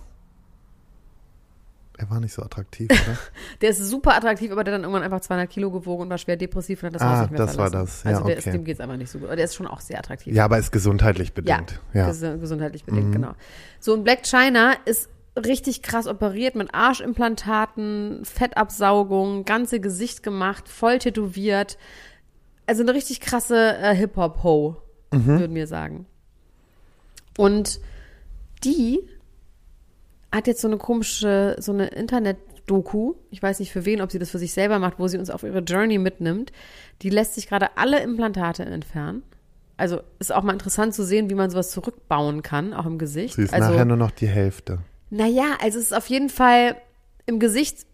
[1.98, 3.16] er war nicht so attraktiv, oder?
[3.60, 6.18] Der ist super attraktiv, aber der hat dann irgendwann einfach 200 Kilo gewogen und war
[6.18, 7.86] schwer depressiv und hat das Ah, Haus nicht mehr das war verlassen.
[7.86, 8.02] das.
[8.04, 8.34] Ja, Also okay.
[8.38, 9.28] ist, dem geht's einfach nicht so gut.
[9.28, 10.34] Aber der ist schon auch sehr attraktiv.
[10.34, 11.80] ja, aber ist gesundheitlich Ja, bedingt.
[11.92, 12.06] Ja.
[12.06, 13.32] ges gesundheitlich bedingt, genau.
[13.80, 20.98] So, und Black China ist richtig krass operiert mit Arschimplantaten, Fettabsaugung, ganze Gesicht gemacht, voll
[20.98, 21.78] tätowiert.
[22.66, 24.76] Also eine richtig krasse äh, Hip-Hop-Ho,
[25.10, 26.06] würden wir sagen.
[27.36, 27.80] Und
[28.64, 29.00] die
[30.34, 34.18] hat jetzt so eine komische, so eine Internet-Doku, ich weiß nicht für wen, ob sie
[34.18, 36.52] das für sich selber macht, wo sie uns auf ihre Journey mitnimmt.
[37.02, 39.22] Die lässt sich gerade alle Implantate entfernen.
[39.76, 43.34] Also ist auch mal interessant zu sehen, wie man sowas zurückbauen kann, auch im Gesicht.
[43.34, 44.78] Sie ist also, nachher nur noch die Hälfte.
[45.10, 46.76] naja, also es ist auf jeden Fall
[47.26, 47.86] im Gesicht,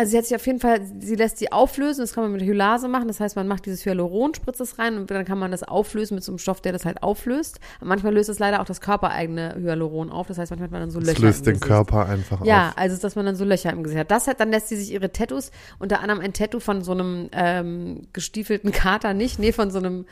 [0.00, 2.40] also sie hat sich auf jeden Fall, sie lässt sie auflösen, das kann man mit
[2.40, 5.50] Hylase machen, das heißt, man macht dieses Hyaluron, spritzt es rein und dann kann man
[5.50, 7.60] das auflösen mit so einem Stoff, der das halt auflöst.
[7.82, 10.90] Manchmal löst es leider auch das körpereigene Hyaluron auf, das heißt, manchmal hat man dann
[10.90, 11.66] so Das Löcher löst im den Gesicht.
[11.66, 12.78] Körper einfach Ja, auf.
[12.78, 14.10] also dass man dann so Löcher im Gesicht hat.
[14.10, 17.28] Das hat, dann lässt sie sich ihre Tattoos, unter anderem ein Tattoo von so einem
[17.32, 20.06] ähm, gestiefelten Kater nicht, nee, von so einem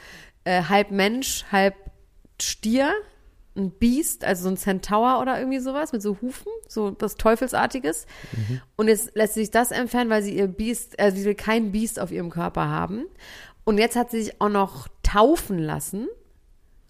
[0.45, 1.75] äh, halb Mensch, halb
[2.43, 2.93] Stier,
[3.59, 8.07] ein Biest, also so ein Centaur oder irgendwie sowas mit so Hufen, so was Teufelsartiges.
[8.77, 11.73] Und jetzt lässt sie sich das entfernen, weil sie ihr Biest, also sie will kein
[11.73, 13.05] Biest auf ihrem Körper haben.
[13.65, 16.09] Und jetzt hat sie sich auch noch taufen lassen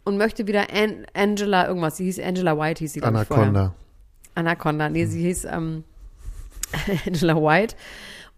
[0.05, 1.97] und möchte wieder An Angela irgendwas.
[1.97, 3.03] Sie hieß Angela White, hieß sie.
[3.03, 3.75] Anaconda.
[4.35, 5.85] Anaconda, nee, sie hieß ähm,
[7.07, 7.75] Angela White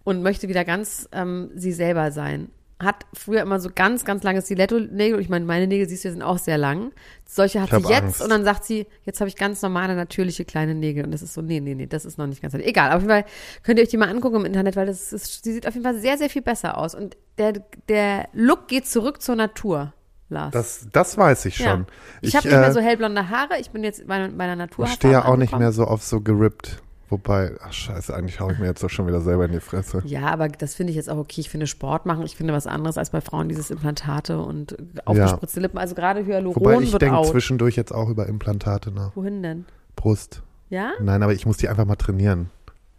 [0.04, 2.50] und möchte wieder ganz ähm, sie selber sein.
[2.80, 5.20] Hat früher immer so ganz, ganz lange Stiletto-Nägel.
[5.20, 6.92] Ich meine, meine Nägel, siehst du, sind auch sehr lang.
[7.26, 8.22] Solche hat Ich sie jetzt Angst.
[8.22, 11.04] und dann sagt sie, jetzt habe ich ganz normale, natürliche kleine Nägel.
[11.04, 12.54] Und das ist so, nee, nee, nee, das ist noch nicht ganz.
[12.54, 13.24] Egal, auf jeden Fall
[13.62, 15.84] könnt ihr euch die mal angucken im Internet, weil das ist, sie sieht auf jeden
[15.84, 16.94] Fall sehr, sehr viel besser aus.
[16.94, 17.52] Und der,
[17.88, 19.92] der Look geht zurück zur Natur,
[20.30, 20.52] Lars.
[20.52, 21.72] Das, das weiß ich ja.
[21.72, 21.86] schon.
[22.22, 23.58] Ich, habe nicht mehr äh, so hellblonde Haare.
[23.60, 24.86] Ich bin jetzt bei meiner Natur.
[24.86, 26.82] Ich stehe ja auch nicht mehr so auf so gerippt.
[27.10, 30.00] Wobei, ach scheiße, eigentlich hau ich mir jetzt doch schon wieder selber in die Fresse.
[30.06, 31.40] Ja, aber das finde ich jetzt auch okay.
[31.40, 35.58] Ich finde Sport machen, ich finde was anderes als bei Frauen dieses Implantate und aufgespritzte
[35.58, 35.76] Lippen.
[35.76, 39.16] Also gerade Hyaluron Wobei ich wird denke zwischendurch jetzt auch über Implantate nach.
[39.16, 39.64] Wohin denn?
[39.96, 40.42] Brust.
[40.68, 40.92] Ja?
[41.00, 42.48] Nein, aber ich muss die einfach mal trainieren.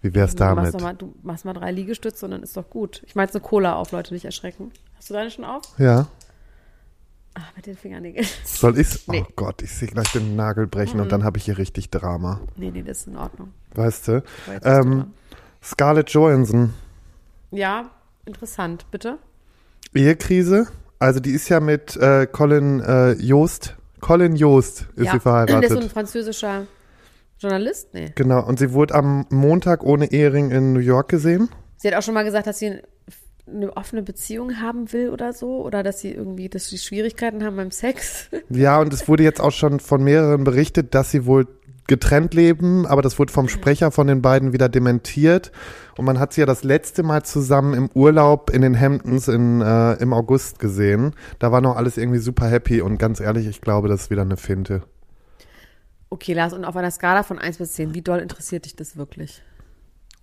[0.02, 0.74] Wie wär's Du machst, damit?
[0.74, 3.04] doch mal, du machst mal drei Liegestütze und dann ist doch gut.
[3.06, 4.71] Ich jetzt eine Cola auf, Leute, nicht erschrecken.
[4.97, 5.62] Hast du deine schon auf?
[5.78, 6.08] Ja.
[7.41, 8.27] Ah, mit den Fingernägeln.
[8.43, 9.08] Soll ich's?
[9.08, 9.23] Nee.
[9.27, 12.39] Oh Gott, ich sehe gleich den Nagel brechen und dann habe ich hier richtig Drama.
[12.56, 13.51] Nee, nee, das ist in Ordnung.
[13.73, 14.23] Weißt du?
[14.63, 15.13] Ähm.
[15.63, 16.73] Scarlett Johansson,
[17.51, 17.91] Ja,
[18.25, 19.19] interessant, bitte.
[19.93, 20.67] Ehekrise.
[20.97, 23.75] Also die ist ja mit äh, Colin äh, Joost.
[23.99, 25.12] Colin Joost ist ja.
[25.13, 25.56] sie verheiratet.
[25.63, 26.65] Der ist so ein französischer
[27.39, 27.93] Journalist?
[27.93, 28.12] Nee.
[28.15, 31.49] Genau, und sie wurde am Montag ohne Ehering in New York gesehen.
[31.77, 32.82] Sie hat auch schon mal gesagt, dass sie
[33.47, 35.63] eine offene Beziehung haben will oder so.
[35.63, 38.30] Oder dass sie irgendwie, dass sie Schwierigkeiten haben beim Sex.
[38.49, 41.47] Ja, und es wurde jetzt auch schon von mehreren berichtet, dass sie wohl
[41.88, 45.51] getrennt leben, aber das wurde vom Sprecher von den beiden wieder dementiert.
[45.97, 49.62] Und man hat sie ja das letzte Mal zusammen im Urlaub in den Hamptons in,
[49.62, 51.13] äh, im August gesehen.
[51.39, 54.21] Da war noch alles irgendwie super happy und ganz ehrlich, ich glaube, das ist wieder
[54.21, 54.84] eine Finte.
[56.10, 58.97] Okay, Lars, und auf einer Skala von 1 bis 10, wie doll interessiert dich das
[58.97, 59.41] wirklich?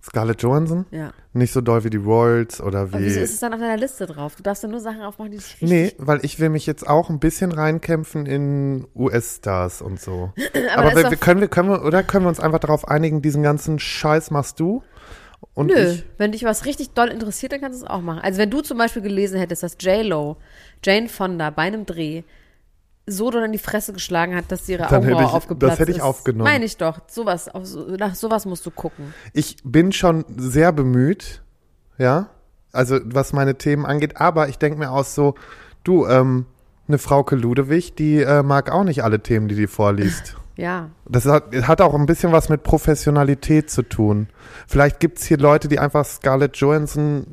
[0.01, 0.85] Scarlett Johansson?
[0.91, 1.11] Ja.
[1.33, 3.23] Nicht so doll wie die Royals oder Aber wieso wie.
[3.23, 4.35] ist es dann auf deiner Liste drauf?
[4.35, 5.69] Du darfst ja nur Sachen aufmachen, die dich richtig...
[5.69, 10.31] Nee, weil ich will mich jetzt auch ein bisschen reinkämpfen in US-Stars und so.
[10.75, 13.43] Aber Aber, wir können wir, können wir, oder können wir uns einfach darauf einigen, diesen
[13.43, 14.83] ganzen Scheiß machst du?
[15.53, 18.19] Und Nö, ich, wenn dich was richtig doll interessiert, dann kannst du es auch machen.
[18.21, 20.37] Also wenn du zum Beispiel gelesen hättest, dass J-Lo,
[20.83, 22.23] Jane Fonda bei einem Dreh
[23.11, 25.79] so doll in die Fresse geschlagen hat, dass sie ihre Dann hätte Augenbraue aufgeplatzt das
[25.79, 26.03] hätte ich ist.
[26.03, 26.43] aufgenommen.
[26.43, 26.99] Meine ich doch.
[27.07, 29.13] Sowas, auf, so- nach sowas musst du gucken.
[29.33, 31.41] ich bin schon sehr bemüht,
[31.97, 32.29] ja,
[32.71, 35.35] also was meine Themen angeht, aber ich denke mir auch so,
[35.83, 36.45] du, ähm,
[36.87, 40.35] eine Frauke Ludewig, die äh, mag auch nicht alle Themen, die die vorliest.
[40.55, 40.89] Ja.
[41.07, 44.27] Das hat, hat auch ein bisschen was mit Professionalität zu tun.
[44.67, 47.25] Vielleicht gibt's hier Leute, die einfach Scarlett Johansson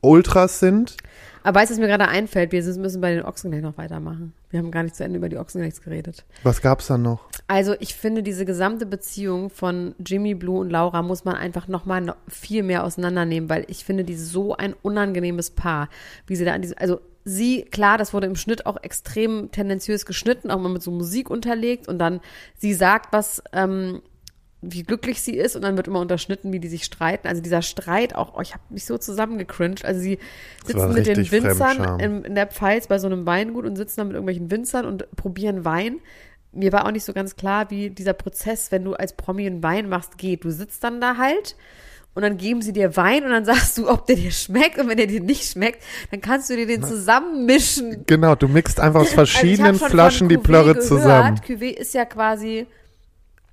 [0.00, 0.96] Ultras sind.
[1.44, 2.52] Aber weißt du, was mir gerade einfällt?
[2.52, 4.32] Wir müssen bei den Ochsenknechts noch weitermachen.
[4.50, 6.24] Wir haben gar nicht zu Ende über die Ochsenknechts geredet.
[6.42, 7.28] Was gab's da noch?
[7.46, 12.00] Also ich finde, diese gesamte Beziehung von Jimmy Blue und Laura muss man einfach nochmal
[12.00, 15.90] noch viel mehr auseinandernehmen, weil ich finde, die so ein unangenehmes Paar,
[16.26, 20.06] wie sie da an diesem, also sie, klar, das wurde im Schnitt auch extrem tendenziös
[20.06, 22.20] geschnitten, auch mal mit so Musik unterlegt und dann
[22.56, 24.00] sie sagt was, ähm,
[24.72, 27.28] wie glücklich sie ist und dann wird immer unterschnitten, wie die sich streiten.
[27.28, 29.84] Also dieser Streit auch, oh, ich habe mich so zusammengecringed.
[29.84, 30.18] Also sie
[30.64, 34.04] sitzen mit den Winzern in, in der Pfalz bei so einem Weingut und sitzen da
[34.04, 36.00] mit irgendwelchen Winzern und probieren Wein.
[36.52, 39.62] Mir war auch nicht so ganz klar, wie dieser Prozess, wenn du als Promi einen
[39.62, 40.44] Wein machst, geht.
[40.44, 41.56] Du sitzt dann da halt
[42.14, 44.88] und dann geben sie dir Wein und dann sagst du, ob der dir schmeckt und
[44.88, 48.04] wenn der dir nicht schmeckt, dann kannst du dir den zusammenmischen.
[48.06, 51.40] Genau, du mixt einfach aus Also verschiedenen schon Flaschen die Plörre zusammen.
[51.46, 52.66] Cuvée ist ja quasi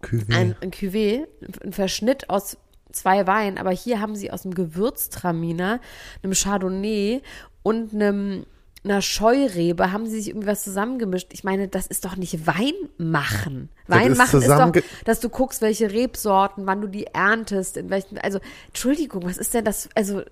[0.02, 0.36] Cuvée.
[0.36, 1.28] ein, ein Cuvée,
[1.64, 2.58] ein Verschnitt aus
[2.92, 5.80] zwei Weinen, aber hier haben sie aus einem Gewürztraminer,
[6.24, 7.22] einem Chardonnay
[7.64, 8.46] und einem
[8.84, 11.28] einer Scheurebe haben sie sich irgendwie was zusammengemischt.
[11.34, 13.70] Ich meine, das ist doch nicht Wein machen.
[13.88, 14.72] Wein ist machen ist doch,
[15.06, 19.54] dass du guckst, welche Rebsorten, wann du die erntest, in welchen, also, Entschuldigung, was ist
[19.54, 20.24] denn das, also,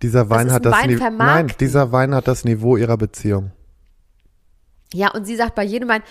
[0.00, 1.10] Dieser Wein hat das Wein Niveau.
[1.10, 3.52] Nein, dieser Wein hat das Niveau ihrer Beziehung.
[4.94, 6.02] Ja, und sie sagt bei jedem Wein,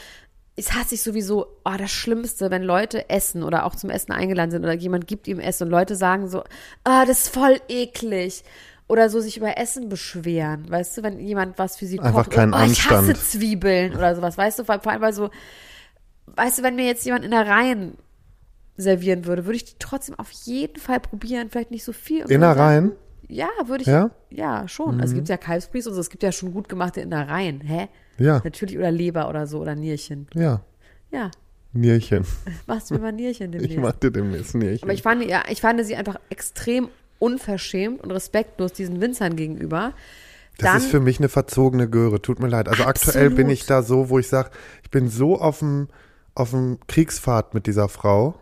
[0.60, 4.52] es hasse ich sowieso, oh, das Schlimmste, wenn Leute essen oder auch zum Essen eingeladen
[4.52, 6.44] sind oder jemand gibt ihm Essen und Leute sagen so,
[6.84, 8.44] ah, das ist voll eklig.
[8.88, 12.32] Oder so sich über Essen beschweren, weißt du, wenn jemand was für sie Einfach kocht.
[12.32, 13.14] keinen oh, ich hasse.
[13.14, 15.30] Zwiebeln oder sowas, weißt du, vor allem weil so,
[16.26, 17.98] weißt du, wenn mir jetzt jemand in der Reihen
[18.78, 22.24] servieren würde, würde ich die trotzdem auf jeden Fall probieren, vielleicht nicht so viel.
[22.24, 22.94] und Innereien?
[23.28, 23.88] Ja, würde ich.
[23.88, 24.10] Ja?
[24.32, 25.00] Ja, schon.
[25.00, 27.62] Also es gibt ja Kalbsbries und so, es gibt ja schon gut gemachte Innereien.
[27.62, 27.90] Hä?
[28.20, 30.28] Ja, Natürlich oder Leber oder so oder Nierchen.
[30.34, 30.62] ja.
[31.12, 31.32] Ja,
[31.74, 32.24] Nierchen.
[32.68, 33.78] machst du mir mal Nierchen Ich demnächst.
[33.80, 34.84] machte demnächst Nierchen.
[34.84, 39.94] Aber ich fand, ja, ich fand sie einfach extrem unverschämt und respektlos diesen Winzern gegenüber.
[40.58, 42.68] Das Dann, ist für mich eine verzogene Göre, tut mir leid.
[42.68, 43.52] Also aktuell bin Absolut.
[43.54, 44.52] ich da so, wo ich sage,
[44.84, 45.88] ich bin so auf dem
[46.36, 48.36] auf dem Kriegsfahrt mit dieser Frau.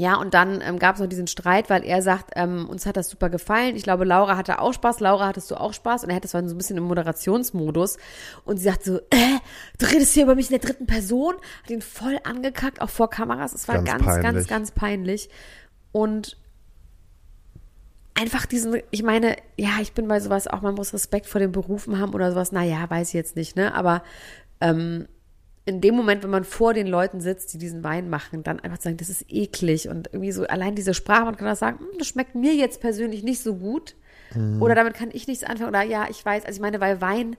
[0.00, 2.96] Ja, und dann ähm, gab es noch diesen Streit, weil er sagt, ähm, uns hat
[2.96, 3.74] das super gefallen.
[3.74, 5.00] Ich glaube, Laura hatte auch Spaß.
[5.00, 6.04] Laura, hattest du auch Spaß?
[6.04, 7.96] Und er hätte es so ein bisschen im Moderationsmodus.
[8.44, 9.38] Und sie sagt so, äh,
[9.76, 11.34] du redest hier über mich in der dritten Person.
[11.64, 13.52] Hat ihn voll angekackt, auch vor Kameras.
[13.52, 14.46] Es war Ganz ganz, ganz, peinlich.
[14.46, 15.30] ganz, peinlich.
[15.90, 16.36] Und
[18.14, 21.50] einfach diesen, ich meine, ja, ich bin bei sowas auch, man muss Respekt vor den
[21.50, 23.74] Berufen haben oder sowas, naja, weiß ich jetzt nicht, ne?
[23.74, 24.04] Aber
[24.60, 25.08] ähm,
[25.68, 28.80] in dem Moment, wenn man vor den Leuten sitzt, die diesen Wein machen, dann einfach
[28.80, 31.98] sagen, das ist eklig und irgendwie so, allein diese Sprache, man kann auch sagen, hm,
[31.98, 33.94] das schmeckt mir jetzt persönlich nicht so gut
[34.60, 37.36] oder damit kann ich nichts anfangen oder ja, ich weiß, also ich meine, weil Wein,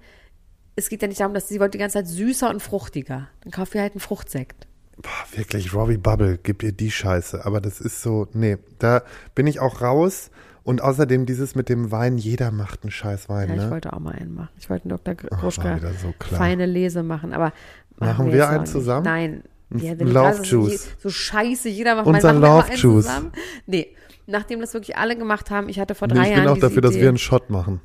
[0.76, 3.28] es geht ja nicht darum, dass sie wollte die ganze Zeit süßer und fruchtiger.
[3.42, 4.68] Dann kauft ihr halt einen Fruchtsekt.
[4.98, 7.46] Boah, wirklich, Robbie Bubble, gib ihr die Scheiße.
[7.46, 9.04] Aber das ist so, nee, da
[9.36, 10.32] bin ich auch raus.
[10.64, 13.72] Und außerdem dieses mit dem Wein, jeder macht einen scheiß Wein, Ja, ich ne?
[13.72, 14.50] wollte auch mal einen machen.
[14.60, 15.16] Ich wollte einen Dr.
[15.16, 17.54] Gruschka so feine Lese machen, aber
[18.00, 18.72] Machen wir jetzt einen nicht.
[18.72, 19.04] zusammen?
[19.06, 19.44] Nein.
[19.72, 20.88] Ein Ja, Love Juice.
[21.00, 23.06] So scheiße, jeder macht Unser mal, wir Love Juice.
[23.06, 23.32] Zusammen.
[23.68, 26.50] Nee, nachdem das wirklich alle gemacht haben, ich hatte vor Nee, drei ich Jahren bin
[26.54, 27.02] auch dafür, dass Idee.
[27.02, 27.82] wir einen Shot machen.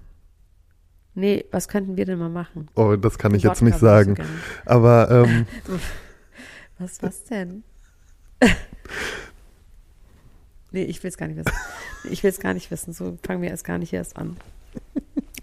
[1.15, 2.69] Nee, was könnten wir denn mal machen?
[2.75, 4.29] Oh, das kann ich jetzt Wodka nicht würde ich sagen.
[4.65, 5.47] Aber ähm,
[6.79, 7.63] Was, was denn?
[10.73, 11.53] nee, ich will es gar nicht wissen.
[12.11, 12.93] Ich will es gar nicht wissen.
[12.93, 14.37] So fangen wir erst gar nicht erst an.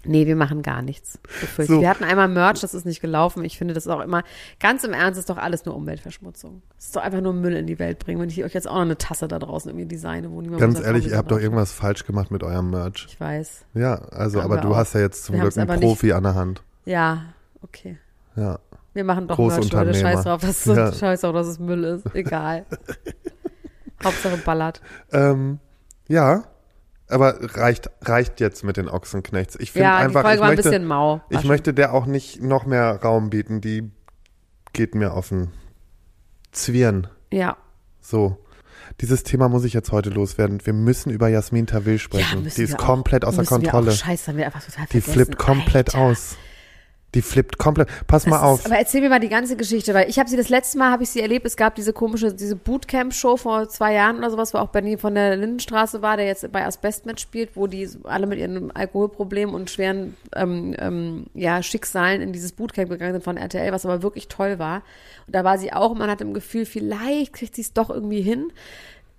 [0.04, 1.18] Nee, wir machen gar nichts.
[1.58, 1.80] So.
[1.80, 3.44] Wir hatten einmal Merch, das ist nicht gelaufen.
[3.44, 4.24] Ich finde, das ist auch immer,
[4.58, 6.62] ganz im Ernst, ist doch alles nur Umweltverschmutzung.
[6.78, 8.74] Es ist doch einfach nur Müll in die Welt bringen, wenn ich euch jetzt auch
[8.74, 11.38] noch eine Tasse da draußen irgendwie designe, wo niemand ganz ehrlich, Promi ihr habt doch
[11.38, 13.06] irgendwas falsch gemacht mit eurem Merch.
[13.08, 13.64] Ich weiß.
[13.74, 14.76] Ja, also, Haben aber du auch.
[14.76, 16.62] hast ja jetzt zum Wir Glück einen aber nicht- Profi an der Hand.
[16.84, 17.22] Ja,
[17.62, 17.98] okay.
[18.34, 18.58] Ja.
[18.94, 19.94] Wir machen doch Merch, Leute.
[19.94, 20.92] Scheiß drauf, dass es, Ja.
[20.98, 22.12] scheiß drauf, dass es Müll ist.
[22.14, 22.66] Egal.
[24.04, 24.80] Hauptsache ballert.
[25.12, 25.58] Ähm,
[26.08, 26.44] ja,
[27.12, 29.56] aber reicht, reicht jetzt mit den Ochsenknechts.
[29.60, 30.88] Ich finde Ja, einfach, ich, ein möchte.
[30.88, 33.60] War ich möchte der auch nicht noch mehr Raum bieten.
[33.60, 33.90] Die
[34.72, 35.50] geht mir auf den
[36.52, 37.06] Zwirn.
[37.32, 37.56] Ja.
[38.00, 38.38] So.
[39.00, 40.64] Dieses Thema muss ich jetzt heute loswerden.
[40.64, 42.42] Wir müssen über Jasmin Tawil sprechen.
[42.42, 43.90] müssen die ist komplett außer Müssen wir Kontrolle.
[43.92, 45.12] Auch, scheiße, haben wir einfach total Die vergessen.
[45.12, 46.06] flippt komplett Alter.
[46.06, 46.36] aus.
[47.14, 47.88] Die flippt komplett.
[48.06, 48.60] Pass mal Das auf.
[48.60, 50.90] Ist, aber erzähl mir mal die ganze Geschichte, weil ich habe sie das letzte Mal,
[50.90, 54.54] habe ich sie erlebt, es gab diese komische, diese Bootcamp-Show vor zwei Jahren oder sowas,
[54.54, 58.26] wo auch Benny von der Lindenstraße war, der jetzt bei Asbest mitspielt, wo die alle
[58.26, 63.36] mit ihren Alkoholproblemen und schweren ähm, ähm, ja, Schicksalen in dieses Bootcamp gegangen sind von
[63.36, 64.82] RTL, was aber wirklich toll war.
[65.26, 67.90] Und da war sie auch und man hatte im Gefühl, vielleicht kriegt sie es doch
[67.90, 68.52] irgendwie hin.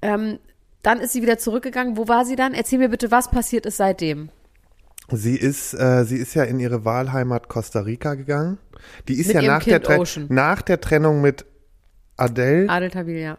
[0.01, 0.39] Ähm,
[0.81, 1.95] dann ist sie wieder zurückgegangen.
[1.95, 2.53] Wo war sie dann?
[2.53, 4.29] Erzähl mir bitte, was passiert ist seitdem.
[5.11, 8.57] Sie ist, äh, sie ist ja in ihre Wahlheimat Costa Rica gegangen.
[9.07, 10.25] Die ist Mit ja nach der, Kind Tre- Ocean.
[10.29, 11.45] nach der Trennung mit
[12.17, 13.37] Adele Adel Tawil, ja.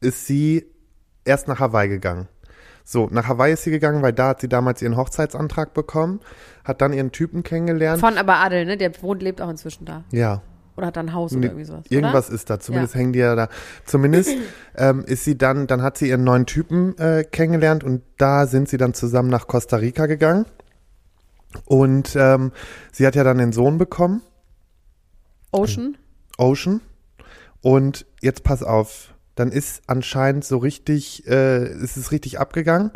[0.00, 0.66] ist sie
[1.24, 2.28] erst nach Hawaii gegangen.
[2.84, 6.20] So, nach Hawaii ist sie gegangen, weil da hat sie damals ihren Hochzeitsantrag bekommen,
[6.64, 8.00] hat dann ihren Typen kennengelernt.
[8.00, 8.76] Von aber Adel, ne?
[8.78, 10.04] Der wohnt, lebt auch inzwischen da.
[10.10, 10.40] ja,
[10.76, 11.84] Oder hat da ein Haus oder irgendwie sowas.
[11.90, 12.34] irgendwas oder?
[12.36, 13.00] ist da, zumindest Ja.
[13.00, 13.48] hängen die ja da.
[13.84, 14.30] Zumindest
[14.76, 18.68] ähm, ist sie dann, dann hat sie ihren neuen Typen äh, kennengelernt und da sind
[18.70, 20.46] sie dann zusammen nach Costa Rica gegangen.
[21.64, 22.52] Und ähm,
[22.92, 24.22] sie hat ja dann den Sohn bekommen.
[25.50, 25.96] Ocean?
[26.36, 26.80] Ocean.
[27.60, 32.90] Und jetzt pass auf, dann ist anscheinend so richtig, äh, ist es richtig abgegangen,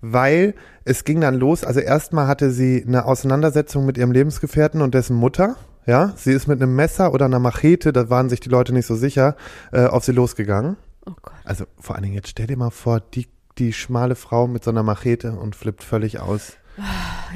[0.00, 1.64] weil es ging dann los.
[1.64, 5.56] Also erstmal hatte sie eine Auseinandersetzung mit ihrem Lebensgefährten und dessen Mutter.
[5.86, 8.86] Ja, sie ist mit einem Messer oder einer Machete, da waren sich die Leute nicht
[8.86, 9.36] so sicher,
[9.72, 10.76] äh, auf sie losgegangen.
[11.06, 11.34] Oh Gott.
[11.44, 13.26] Also vor allen Dingen jetzt stell dir mal vor, die,
[13.58, 16.58] die schmale Frau mit so einer Machete und flippt völlig aus.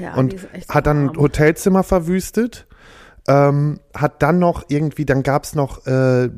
[0.00, 0.36] Ja, und
[0.68, 1.16] hat dann arm.
[1.16, 2.66] Hotelzimmer verwüstet,
[3.28, 6.30] ähm, hat dann noch irgendwie, dann gab's noch äh,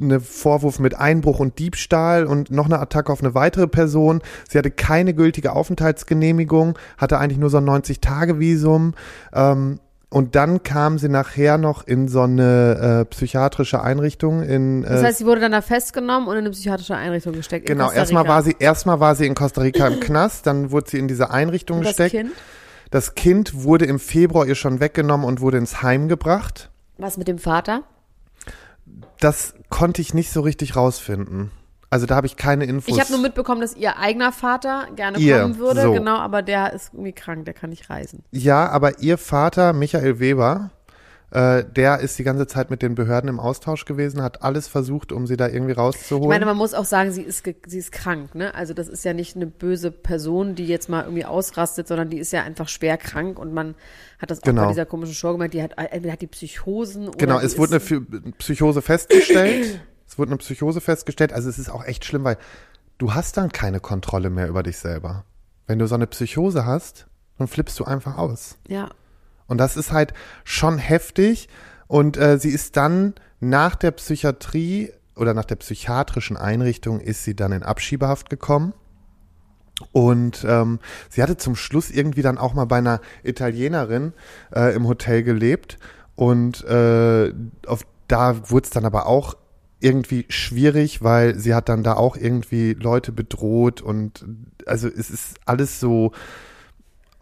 [0.00, 4.22] eine Vorwurf mit Einbruch und Diebstahl und noch eine Attacke auf eine weitere Person.
[4.48, 8.94] Sie hatte keine gültige Aufenthaltsgenehmigung, hatte eigentlich nur so ein 90-Tage-Visum.
[9.34, 14.88] Ähm, und dann kam sie nachher noch in so eine äh, psychiatrische Einrichtung in äh,
[14.90, 17.66] Das heißt, sie wurde dann da festgenommen und in eine psychiatrische Einrichtung gesteckt.
[17.66, 20.98] Genau, erstmal war sie erstmal war sie in Costa Rica im Knast, dann wurde sie
[20.98, 22.14] in diese Einrichtung Und das gesteckt.
[22.14, 22.32] Kind?
[22.92, 26.70] Das Kind wurde im Februar ihr schon weggenommen und wurde ins Heim gebracht.
[26.98, 27.84] Was mit dem Vater?
[29.18, 31.50] Das konnte ich nicht so richtig rausfinden.
[31.88, 32.94] Also da habe ich keine Infos.
[32.94, 35.92] Ich habe nur mitbekommen, dass ihr eigener Vater gerne Ihr, kommen würde, so.
[35.92, 38.24] genau, aber der ist irgendwie krank, der kann nicht reisen.
[38.30, 40.70] ja, aber ihr Vater Michael Weber,
[41.32, 45.12] äh, der ist die ganze Zeit mit den Behörden im Austausch gewesen, hat alles versucht,
[45.12, 46.28] um sie da irgendwie Ich rauszuholen.
[46.28, 48.54] meine, man muss auch sagen, sie ist, sie ist krank, ne?
[48.54, 52.18] Also das ist ja nicht eine böse Person, die jetzt mal irgendwie ausrastet, sondern die
[52.18, 53.74] ist ja einfach schwer krank und man
[54.18, 54.62] hat das auch Genau.
[54.64, 57.80] bei dieser komischen Show gemerkt, die hat, entweder hat die Psychosen oder Genau, es wurde
[57.80, 59.80] eine Psychose festgestellt.
[60.06, 61.32] es wurde eine Psychose festgestellt.
[61.32, 62.36] Also es ist auch echt schlimm, weil
[62.98, 65.24] du hast dann keine Kontrolle mehr über dich selber.
[65.66, 67.06] Wenn du so eine Psychose hast,
[67.38, 68.58] dann flippst du einfach aus.
[68.68, 68.90] ja,
[69.46, 70.12] Und das ist halt
[70.44, 71.48] schon heftig.
[71.86, 77.36] Und äh, sie ist dann nach der Psychiatrie oder nach der psychiatrischen Einrichtung ist sie
[77.36, 78.72] dann in Abschiebehaft gekommen.
[79.90, 80.78] Und ähm,
[81.10, 84.12] sie hatte zum Schluss irgendwie dann auch mal bei einer Italienerin
[84.54, 85.78] äh, im Hotel gelebt.
[86.14, 87.32] Und äh,
[87.66, 89.36] auf, da wurde es dann aber auch
[89.80, 94.24] irgendwie schwierig, weil sie hat dann da auch irgendwie Leute bedroht und
[94.64, 96.12] also es ist alles so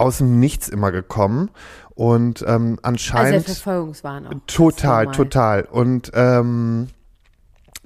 [0.01, 1.51] aus dem Nichts immer gekommen.
[1.91, 3.47] Und ähm, also anscheinend.
[3.47, 4.33] der Verfolgungswahn auch.
[4.47, 5.63] Total, total.
[5.65, 6.89] Und ähm,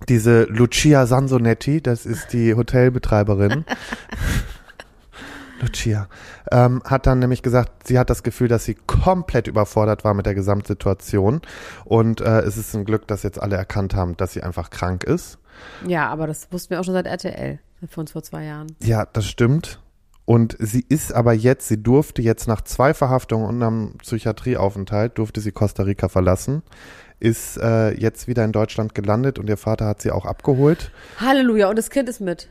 [0.09, 3.65] diese Lucia Sansonetti, das ist die Hotelbetreiberin.
[5.61, 6.09] Lucia,
[6.53, 10.27] ähm, hat dann nämlich gesagt, sie hat das Gefühl, dass sie komplett überfordert war mit
[10.27, 11.41] der Gesamtsituation.
[11.85, 15.05] Und äh, es ist ein Glück, dass jetzt alle erkannt haben, dass sie einfach krank
[15.05, 15.39] ist.
[15.87, 18.77] Ja, aber das wussten wir auch schon seit RTL, von uns vor zwei Jahren.
[18.83, 19.81] Ja, das stimmt.
[20.27, 25.41] Und sie ist aber jetzt, sie durfte jetzt nach zwei Verhaftungen und einem Psychiatrieaufenthalt, durfte
[25.41, 26.63] sie Costa Rica verlassen,
[27.21, 30.91] ist äh, jetzt wieder in Deutschland gelandet und ihr Vater hat sie auch abgeholt.
[31.19, 32.49] Halleluja, und das Kind ist mit.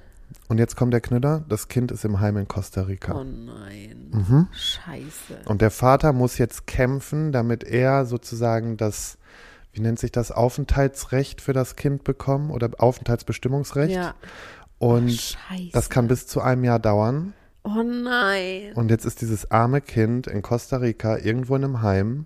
[0.48, 3.16] Und jetzt kommt der Knüller, das Kind ist im Heim in Costa Rica.
[3.16, 4.12] Oh nein.
[4.12, 4.48] Mhm.
[4.52, 5.42] Scheiße.
[5.46, 9.18] Und der Vater muss jetzt kämpfen, damit er sozusagen das,
[9.72, 13.96] wie nennt sich das, Aufenthaltsrecht für das Kind bekommen oder Aufenthaltsbestimmungsrecht.
[13.96, 14.16] Ja.
[14.78, 15.70] Und Scheiße.
[15.72, 17.34] das kann bis zu einem Jahr dauern.
[17.64, 18.74] Oh nein.
[18.76, 22.26] Und jetzt ist dieses arme Kind in Costa Rica irgendwo in einem Heim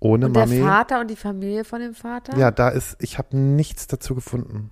[0.00, 0.60] ohne Und der Mami.
[0.60, 2.36] Vater und die Familie von dem Vater?
[2.38, 4.70] Ja, da ist, ich habe nichts dazu gefunden.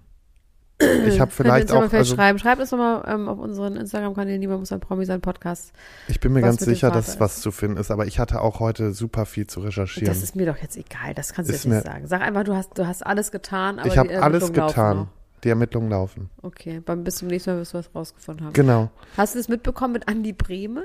[1.07, 2.39] Ich habe vielleicht auch, vielleicht also schreiben.
[2.39, 5.73] Schreibt es doch mal ähm, auf unseren Instagram-Kanälen, niemand muss ein Promi sein Podcast.
[6.07, 8.93] ich bin mir ganz sicher, dass was zu finden ist, aber ich hatte auch heute
[8.93, 10.07] super viel zu recherchieren.
[10.07, 12.07] Das ist mir doch jetzt egal, das kannst du jetzt nicht sagen.
[12.07, 15.09] Sag einfach, du hast, du hast alles getan, aber ich habe alles Ermittlungen laufen getan.
[15.44, 16.31] Die Ermittlungen laufen.
[16.42, 18.53] Okay, beim bis zum nächsten Mal wirst du was rausgefunden haben.
[18.53, 18.90] Genau.
[19.16, 20.85] Hast du das mitbekommen mit Andi Brehme?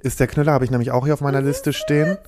[0.00, 2.18] Ist der Knüller, habe ich nämlich auch hier auf meiner Liste stehen.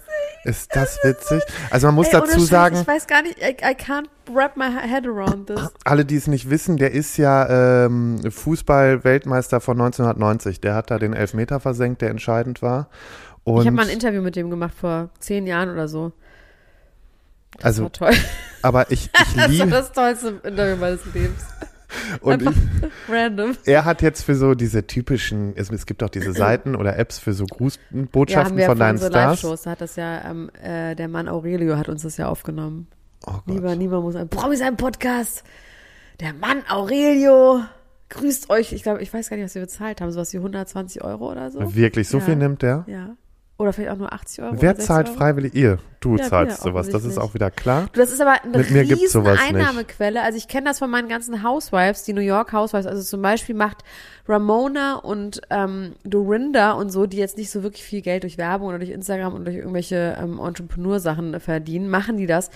[0.45, 1.43] Ist das witzig?
[1.71, 4.71] Also man muss Ey, dazu sagen, Ich weiß gar nicht, I, I can't wrap my
[4.71, 5.61] head around this.
[5.85, 10.61] alle, die es nicht wissen, der ist ja ähm, Fußball-Weltmeister von 1990.
[10.61, 12.89] Der hat da den Elfmeter versenkt, der entscheidend war.
[13.45, 16.13] Und ich habe mal ein Interview mit dem gemacht vor zehn Jahren oder so.
[17.57, 18.13] Das also, war toll.
[18.63, 21.45] aber ich, ich Das war liebe das tollste Interview meines Lebens.
[22.21, 22.49] und ich,
[23.09, 23.57] random.
[23.65, 27.19] er hat jetzt für so diese typischen, es, es gibt auch diese Seiten oder Apps
[27.19, 29.13] für so Grußbotschaften wir ja von deinen Stars.
[29.13, 32.89] Live-Shows, da hat das ja, ähm, äh, der Mann Aurelio hat uns das ja aufgenommen.
[33.27, 33.43] Oh Gott.
[33.47, 35.45] Lieber, niemand muss ein Promi sein Podcast.
[36.21, 37.63] Der Mann Aurelio
[38.09, 38.73] grüßt euch.
[38.73, 40.11] Ich glaube, ich weiß gar nicht, was wir bezahlt haben.
[40.13, 41.75] Sowas wie 120 Euro oder so.
[41.75, 42.25] Wirklich, so Ja.
[42.25, 42.85] viel nimmt der?
[42.89, 43.17] Ja.
[43.59, 44.53] Oder vielleicht auch nur 80 Euro.
[44.53, 45.17] Wer oder 60 zahlt Euro.
[45.17, 45.55] freiwillig?
[45.55, 45.79] Ihr.
[46.01, 47.89] Du Ja, zahlst wir, sowas, das ist auch wieder klar.
[47.93, 49.49] Du, das ist aber eine Mit mir gibt's sowas nicht.
[49.55, 50.23] Einnahmequelle.
[50.23, 52.87] Also ich kenne das von meinen ganzen Housewives, die New York Housewives.
[52.87, 53.79] Also zum Beispiel macht
[54.29, 58.69] Ramona und ähm, Dorinda und so, die jetzt nicht so wirklich viel Geld durch Werbung
[58.69, 62.51] oder durch Instagram und durch irgendwelche ähm, Entrepreneur-Sachen verdienen, machen die das.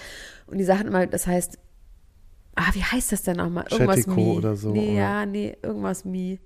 [0.47, 1.59] Und die sagen immer, das heißt,
[2.57, 3.65] ah, wie heißt das denn nochmal?
[3.71, 4.37] Irgendwas Chattico Mi.
[4.37, 4.99] oder so, Nee, oder?
[5.01, 6.41] ja, nee, irgendwas Mi.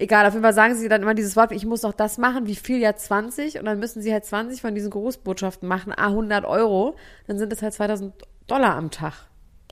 [0.00, 2.46] Egal, auf jeden Fall sagen sie dann immer dieses Wort, ich muss noch das machen,
[2.46, 6.06] wie viel ja 20 und dann müssen sie halt 20 von diesen Großbotschaften machen, ah,
[6.06, 6.94] 100 Euro,
[7.26, 8.14] dann sind es halt 2000
[8.46, 9.14] Dollar am Tag.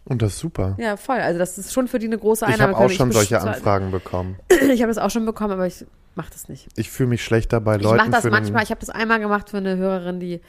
[0.05, 0.75] Und das ist super.
[0.79, 1.17] Ja, voll.
[1.19, 2.75] Also das ist schon für die eine große ich Einnahme.
[2.75, 4.37] habe auch schon solche Anfragen bekommen.
[4.73, 5.85] Ich habe das auch schon bekommen, aber ich
[6.17, 6.69] mache das nicht.
[6.77, 7.97] Ich fühle mich schlechter bei Ich Leuten.
[7.99, 8.63] mache das manchmal.
[8.65, 10.41] Ich habe das einmal gemacht für eine Hörerin, die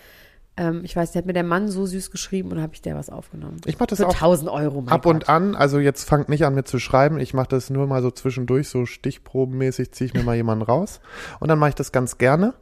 [0.57, 2.95] Ähm, ich weiß, der hat mir der Mann so süß geschrieben und habe ich der
[2.95, 3.61] was aufgenommen.
[3.65, 5.13] Ich mach das Für auch 1000 Euro, ab Gott.
[5.13, 5.55] und an.
[5.55, 7.19] Also jetzt fangt nicht an mit zu schreiben.
[7.19, 10.99] Ich mache das nur mal so zwischendurch, so stichprobenmäßig ziehe ich mir mal jemanden raus.
[11.39, 12.55] Und dann mache ich das ganz gerne.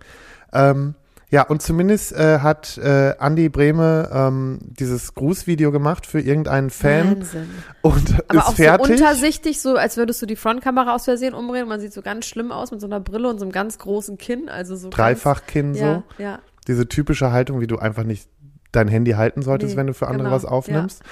[0.53, 0.95] Ähm,
[1.31, 7.17] ja, und zumindest äh, hat äh, Andi Brehme ähm, dieses Grußvideo gemacht für irgendeinen Fan
[7.17, 7.49] Wahnsinn.
[7.81, 8.87] und Aber ist auch fertig.
[8.87, 11.67] so untersichtig, so als würdest du die Frontkamera aus Versehen umdrehen.
[11.67, 14.17] Man sieht so ganz schlimm aus mit so einer Brille und so einem ganz großen
[14.17, 14.49] Kinn.
[14.49, 15.79] Also so Dreifachkinn so.
[15.79, 16.39] Ja, ja.
[16.67, 18.29] Diese typische Haltung, wie du einfach nicht
[18.71, 21.03] dein Handy halten solltest, Nee, wenn du für andere genau, was aufnimmst.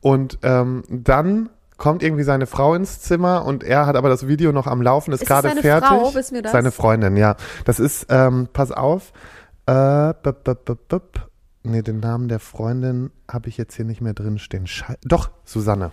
[0.00, 4.52] Und ähm, dann kommt irgendwie seine Frau ins Zimmer und er hat aber das Video
[4.52, 5.88] noch am Laufen, ist, Ist gerade seine fertig.
[5.88, 6.14] Frau?
[6.14, 6.52] Wissen wir das?
[6.52, 7.36] Seine Freundin, ja.
[7.64, 9.12] Das ist, ähm, pass auf,
[9.66, 9.72] äh,
[10.22, 11.30] bup, bup, bup, bup.
[11.62, 14.66] Nee, den Namen der Freundin habe ich jetzt hier nicht mehr drin stehen.
[14.66, 15.90] Schei Doch, Susanne.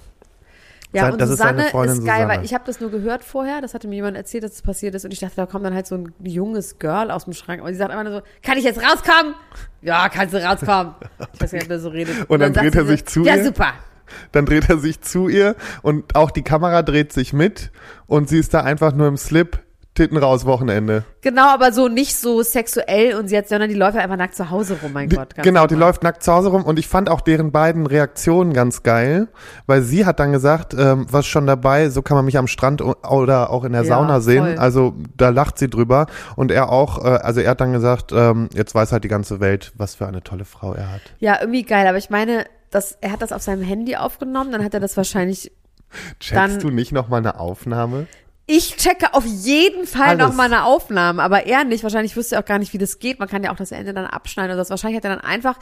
[0.94, 2.28] Ja, Sein- und das ist Susanne ist, Freundin geil, Susanne.
[2.40, 4.96] weil ich habe das nur gehört vorher, das hatte mir jemand erzählt, dass es passiert
[4.96, 7.62] ist und ich dachte, da kommt dann halt so ein junges Girl aus dem Schrank
[7.62, 9.36] und sie sagt einfach nur so, kann ich jetzt rauskommen?
[9.82, 10.94] Ja, kannst du rauskommen.
[11.34, 12.30] Ich weiß nicht, ob der so redet.
[12.30, 13.44] Und dann sagt dreht er so, sich zu Ja, ihr.
[13.44, 13.74] super.
[14.32, 17.72] Dann dreht er sich zu ihr und auch die Kamera dreht sich mit
[18.06, 19.60] und sie ist da einfach nur im Slip,
[19.98, 21.04] Titten raus, Wochenende.
[21.22, 24.50] Genau, aber so nicht so sexuell und sie hat, sondern die läuft einfach nackt zu
[24.52, 25.34] Hause rum, mein Die, Gott.
[25.42, 25.90] genau, die normal.
[25.90, 29.28] läuft nackt zu Hause rum und ich fand auch deren beiden Reaktionen ganz geil,
[29.66, 32.82] weil sie hat dann gesagt, ähm, was schon dabei, so kann man mich am Strand
[32.82, 34.44] oder auch in der Ja, Sauna sehen.
[34.46, 34.58] voll.
[34.58, 38.50] Also da lacht sie drüber und er auch, äh, also er hat dann gesagt, ähm,
[38.54, 41.02] jetzt weiß halt die ganze Welt, was für eine tolle Frau er hat.
[41.20, 44.64] Ja, irgendwie geil, aber ich meine, das, er hat das auf seinem Handy aufgenommen, dann
[44.64, 45.52] hat er das wahrscheinlich
[46.20, 48.08] Checkst Dann- du nicht noch mal eine Aufnahme?
[48.50, 50.26] Ich checke auf jeden Fall Alles.
[50.26, 51.84] noch mal eine Aufnahme, aber er nicht.
[51.84, 53.20] Wahrscheinlich wüsste er auch gar nicht, wie das geht.
[53.20, 54.70] Man kann ja auch das Ende dann abschneiden oder das.
[54.70, 55.60] Wahrscheinlich hat er dann einfach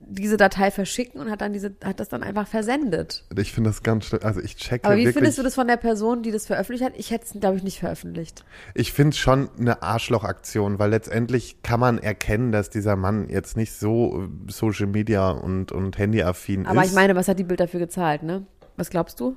[0.00, 3.24] diese Datei verschicken und hat dann diese, hat das dann einfach versendet.
[3.36, 4.20] Ich finde das ganz schlimm.
[4.22, 5.14] Also ich checke Aber wie wirklich.
[5.14, 6.92] findest du das von der Person, die das veröffentlicht hat?
[6.96, 8.44] Ich hätte es, glaube ich, nicht veröffentlicht.
[8.74, 13.56] Ich finde es schon eine Arschlochaktion, weil letztendlich kann man erkennen, dass dieser Mann jetzt
[13.56, 16.90] nicht so äh, Social Media und, und Handyaffin Aber ist.
[16.90, 18.46] ich meine, was hat die Bild dafür gezahlt, ne?
[18.76, 19.36] Was glaubst du?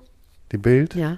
[0.52, 0.96] die Bild?
[0.96, 1.18] Ja.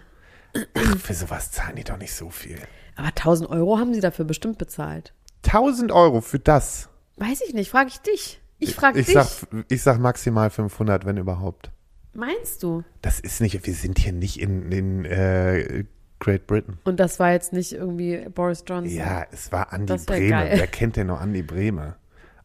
[0.75, 2.57] Ach, für sowas zahlen die doch nicht so viel.
[2.95, 5.13] Aber 1000 Euro haben sie dafür bestimmt bezahlt.
[5.45, 6.89] 1000 Euro für das.
[7.17, 8.41] Weiß ich nicht, frage ich dich.
[8.59, 9.15] Ich frage Ich dich.
[9.15, 9.27] sag,
[9.67, 11.71] ich sag maximal 500, wenn überhaupt.
[12.13, 12.83] Meinst du?
[13.01, 15.85] Das ist nicht, wir sind hier nicht in, in äh,
[16.19, 16.77] Great Britain.
[16.85, 18.95] Und das war jetzt nicht irgendwie Boris Johnson.
[18.95, 20.29] Ja, es war wär Brehme.
[20.29, 20.51] geil.
[20.55, 21.95] Wer kennt denn noch Andi Brehme?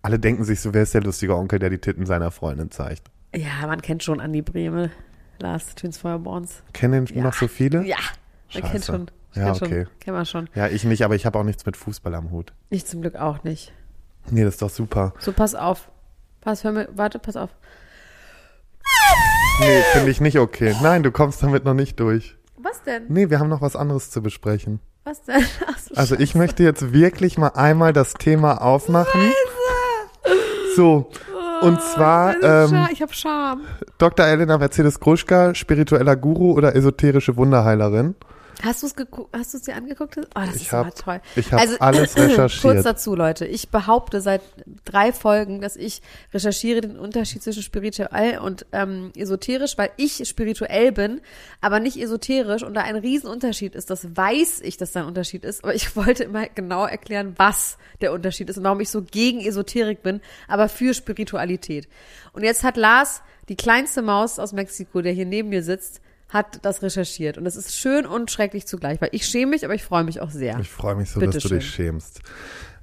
[0.01, 3.11] Alle denken sich so, wer ist der lustige Onkel, der die Titten seiner Freundin zeigt.
[3.35, 4.91] Ja, man kennt schon Andi Brehme.
[5.41, 6.63] Lars Twins Feuerborns.
[6.73, 7.23] Kennen Ja.
[7.23, 7.85] noch so viele?
[7.85, 7.97] Ja,
[8.55, 8.85] man kennt Scheiße.
[8.87, 9.11] schon.
[9.35, 9.85] Ja, kennt okay.
[9.85, 9.99] Schon.
[10.01, 10.49] Kennt man schon.
[10.55, 12.53] Ja, ich nicht, aber ich habe auch nichts mit Fußball am Hut.
[12.71, 13.73] Ich zum Glück auch nicht.
[14.31, 15.15] Nee, das ist doch super.
[15.19, 15.91] So, pass auf.
[16.41, 17.51] Pass, hör mir, warte, pass auf.
[19.61, 20.75] Nee, finde ich nicht okay.
[20.83, 22.37] Nein, du kommst damit noch nicht durch.
[22.57, 23.05] Was denn?
[23.09, 24.81] Nee, wir haben noch was anderes zu besprechen.
[25.05, 25.45] Was denn?
[25.67, 29.33] Ach so, Also ich möchte jetzt wirklich mal einmal das Thema aufmachen.
[30.77, 31.11] So,
[31.63, 33.63] und zwar ähm, ich habe Scham.
[33.99, 34.27] Dr.
[34.27, 38.15] Elena Mercedes Gruschka, spiritueller Guru oder esoterische Wunderheilerin.
[38.63, 38.95] Hast du es
[39.33, 40.17] hast du es dir angeguckt?
[40.19, 41.21] Oh, das Ich ist hab- toll.
[41.37, 42.61] ich hab alles recherchiert.
[42.63, 43.47] Kurz dazu, Leute.
[43.47, 44.43] Ich behaupte seit
[44.85, 46.03] drei Folgen, dass ich
[46.35, 51.21] recherchiere den Unterschied zwischen spirituell und ähm, esoterisch, weil ich spirituell bin,
[51.61, 53.91] aber nicht esoterisch und da ein Riesenunterschied ist.
[53.91, 57.79] Das weiß ich, dass da ein Unterschied ist, aber ich wollte immer genau erklären, was
[58.01, 61.89] der Unterschied ist und warum ich so gegen Esoterik bin, aber für Spiritualität.
[62.33, 66.65] Und jetzt hat Lars, die kleinste Maus aus Mexiko, der hier neben mir sitzt, hat
[66.65, 67.39] das recherchiert.
[67.39, 70.21] Und es ist schön und schrecklich zugleich, weil ich schäme mich, aber ich freue mich
[70.21, 70.59] auch sehr.
[70.61, 71.59] Ich freue mich so, dass du Bitteschön.
[71.59, 72.21] dich schämst.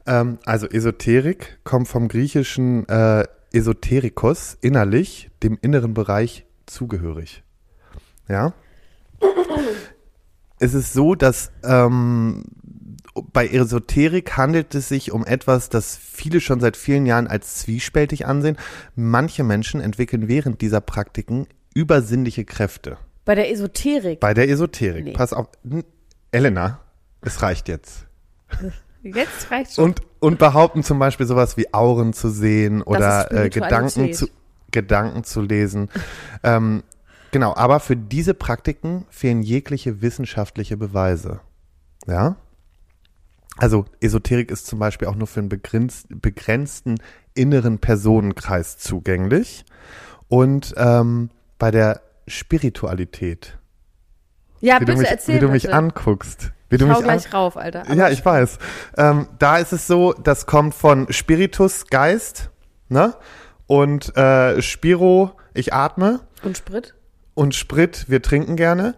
[0.06, 7.44] Ähm, also Esoterik kommt vom griechischen äh, Esoterikos, innerlich, dem inneren Bereich zugehörig.
[8.28, 8.54] Ja?
[10.60, 12.44] Es ist so, dass ähm,
[13.32, 18.26] bei Esoterik handelt es sich um etwas, das viele schon seit vielen Jahren als zwiespältig
[18.26, 18.58] ansehen.
[18.96, 22.98] Manche Menschen entwickeln während dieser Praktiken übersinnliche Kräfte.
[23.26, 24.20] Bei der Esoterik.
[24.20, 25.04] Bei der Esoterik.
[25.04, 25.14] Nee.
[25.14, 25.48] Pass auf.
[25.70, 25.84] N-
[26.32, 26.80] Elena,
[27.22, 28.06] es reicht jetzt.
[29.02, 29.86] Jetzt reicht's schon.
[29.86, 34.28] Und, und behaupten zum Beispiel sowas wie Auren zu sehen oder äh, Gedanken, zu,
[34.72, 35.90] Gedanken zu lesen.
[36.44, 36.84] ähm,
[37.32, 41.40] genau, aber für diese Praktiken fehlen jegliche wissenschaftliche Beweise.
[42.08, 42.36] Ja?
[43.58, 46.96] Also Esoterik ist zum Beispiel auch nur für einen begrenzt, begrenzten
[47.34, 49.66] inneren Personenkreis zugänglich.
[50.28, 53.58] Und ähm, bei der Spiritualität,
[54.62, 55.76] ja, wie bitte du mich, erzähl wie du mich bitte.
[55.76, 57.94] anguckst, wie du ich hau mich an, gleich rauf, Alter.
[57.94, 58.58] Ja, ich weiß.
[58.98, 62.50] Ähm, da ist es so, das kommt von Spiritus, Geist,
[62.90, 63.16] ne?
[63.68, 66.22] Und äh, Spiro, ich atme.
[66.44, 66.94] Und Sprit?
[67.34, 68.96] Und Sprit, wir trinken gerne.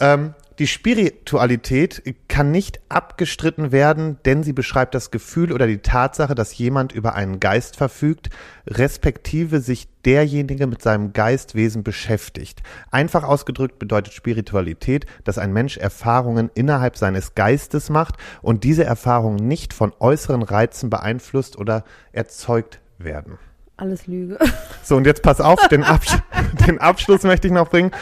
[0.00, 6.34] Ähm, die Spiritualität kann nicht abgestritten werden, denn sie beschreibt das Gefühl oder die Tatsache,
[6.34, 8.30] dass jemand über einen Geist verfügt,
[8.66, 12.62] respektive sich derjenige mit seinem Geistwesen beschäftigt.
[12.90, 19.46] Einfach ausgedrückt bedeutet Spiritualität, dass ein Mensch Erfahrungen innerhalb seines Geistes macht und diese Erfahrungen
[19.46, 23.38] nicht von äußeren Reizen beeinflusst oder erzeugt werden.
[23.78, 24.38] Alles Lüge.
[24.82, 26.18] So, und jetzt pass auf, den, Absch
[26.66, 27.92] den Abschluss möchte ich noch bringen.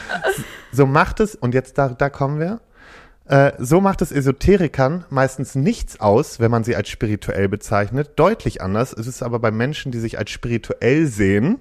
[0.73, 2.61] So macht es, und jetzt da, da kommen wir,
[3.27, 8.13] äh, so macht es Esoterikern meistens nichts aus, wenn man sie als spirituell bezeichnet.
[8.17, 11.59] Deutlich anders ist es aber bei Menschen, die sich als spirituell sehen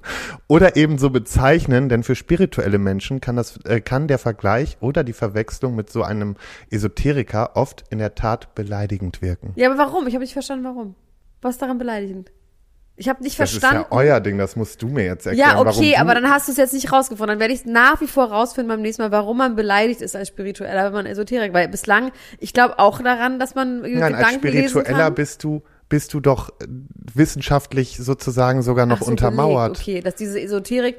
[0.47, 5.03] oder eben so bezeichnen, denn für spirituelle Menschen kann, das, äh, kann der Vergleich oder
[5.03, 6.35] die Verwechslung mit so einem
[6.69, 9.51] Esoteriker oft in der Tat beleidigend wirken.
[9.55, 10.07] Ja, aber warum?
[10.07, 10.95] Ich habe nicht verstanden, warum.
[11.41, 12.31] Was ist daran beleidigend?
[12.97, 13.83] Ich habe nicht Das verstanden.
[13.83, 15.49] ist ja euer Ding, das musst du mir jetzt erklären.
[15.49, 17.33] Ja, okay, aber dann hast du es jetzt nicht rausgefunden.
[17.33, 20.29] Dann werde ich nach wie vor rausfinden beim nächsten Mal, warum man beleidigt ist als
[20.29, 21.53] Spiritueller, wenn man Esoterik.
[21.53, 25.61] Weil bislang, ich glaube auch daran, dass man Nein, als Gedanken lesen Spiritueller bist du,
[25.89, 26.67] bist du doch äh,
[27.13, 29.77] wissenschaftlich sozusagen sogar noch so, untermauert.
[29.77, 30.97] Okay, dass diese Esoterik,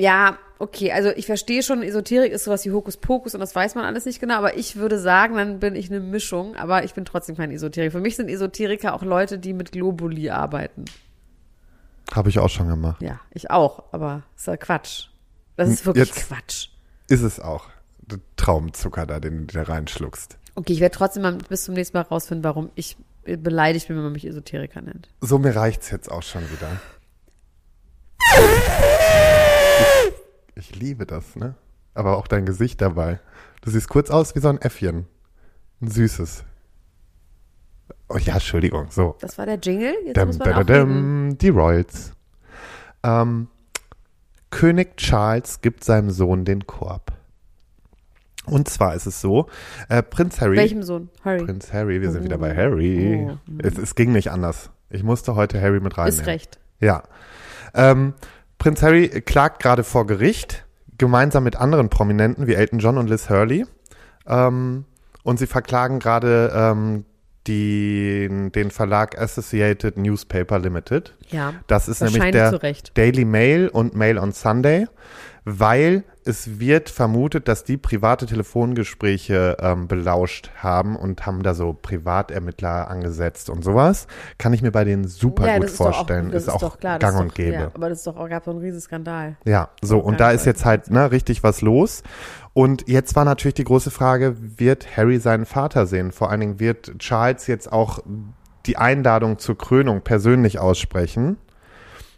[0.00, 3.84] ja, okay, also ich verstehe schon, Esoterik ist sowas wie Hokuspokus und das weiß man
[3.84, 7.04] alles nicht genau, aber ich würde sagen, dann bin ich eine Mischung, aber ich bin
[7.04, 7.92] trotzdem kein Esoteriker.
[7.92, 10.84] Für mich sind Esoteriker auch Leute, die mit Globuli arbeiten.
[12.12, 13.00] Habe ich auch schon gemacht.
[13.02, 15.06] Ja, ich auch, aber ist ja Quatsch.
[15.56, 16.68] Das ist wirklich Jetzt- Quatsch.
[17.08, 17.68] Ist es auch.
[18.00, 20.36] Der Traumzucker da, den du da reinschluckst.
[20.56, 24.04] Okay, ich werde trotzdem mal bis zum nächsten Mal rausfinden, warum ich beleidigt bin, wenn
[24.04, 25.08] man mich Esoteriker nennt.
[25.20, 26.80] So, mir reicht's jetzt auch schon wieder.
[30.54, 31.54] Ich, liebe das, ne?
[31.94, 33.20] Aber auch dein Gesicht dabei.
[33.62, 35.06] Du siehst kurz aus wie so ein Äffchen.
[35.80, 36.44] Ein süßes.
[38.08, 39.16] Oh ja, Entschuldigung, so.
[39.20, 39.94] Das war der Jingle.
[40.06, 40.66] Jetzt Dum, muss man reden.
[40.66, 42.12] dadadum, die Royals.
[43.02, 43.48] Ähm,
[44.50, 47.12] König Charles gibt seinem Sohn den Korb.
[48.46, 49.46] Und zwar ist es so,
[49.88, 50.56] äh, Prinz Harry.
[50.56, 51.08] Welchem Sohn?
[51.24, 51.44] Harry.
[51.44, 52.56] Prinz Harry, wir sind wieder bei Oh.
[52.56, 53.28] Harry.
[53.30, 53.38] Oh.
[53.58, 54.70] Es, es ging nicht anders.
[54.88, 56.20] Ich musste heute Harry mit reinnehmen.
[56.20, 56.58] Ist recht.
[56.80, 57.04] Ja.
[57.74, 58.14] Ähm,
[58.60, 60.66] Prinz Harry klagt gerade vor Gericht,
[60.98, 63.66] gemeinsam mit anderen Prominenten wie Elton John und Liz Hurley.
[64.26, 64.84] Ähm,
[65.22, 67.06] und sie verklagen gerade ähm,
[67.46, 71.16] die, den Verlag Associated Newspaper Limited.
[71.30, 71.54] Ja.
[71.68, 72.58] Das ist nämlich der.
[72.92, 74.86] Daily Mail und Mail on Sunday,
[75.44, 81.72] weil es wird vermutet, dass die private Telefongespräche ähm, belauscht haben und haben da so
[81.72, 84.06] Privatermittler angesetzt und sowas.
[84.38, 86.30] Kann ich mir bei denen super ja, gut ist doch auch- vorstellen.
[86.30, 87.52] das ist, auch doch klar, gang ist und doch, gäbe.
[87.54, 89.36] Ja, aber das ist doch auch, gab so einen riesen Skandal.
[89.44, 92.02] Ja, so, und da ist jetzt halt ne, richtig was los.
[92.52, 96.12] Und jetzt war natürlich die große Frage, wird Harry seinen Vater sehen?
[96.12, 98.00] Vor allen Dingen wird Charles jetzt auch
[98.66, 101.38] die Einladung zur Krönung persönlich aussprechen.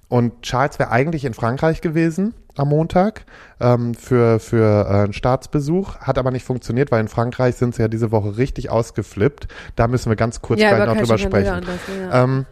[0.09, 3.25] Und Charles wäre eigentlich in Frankreich gewesen am Montag
[3.61, 7.83] ähm, für, für äh, einen Staatsbesuch, hat aber nicht funktioniert, weil in Frankreich sind sie
[7.83, 9.49] ja diese Woche richtig ausgeflippt.
[9.77, 11.55] Da müssen wir ganz kurz gleich noch drüber sprechen.
[11.55, 12.25] Und das, ja.
[12.25, 12.47] Ähm,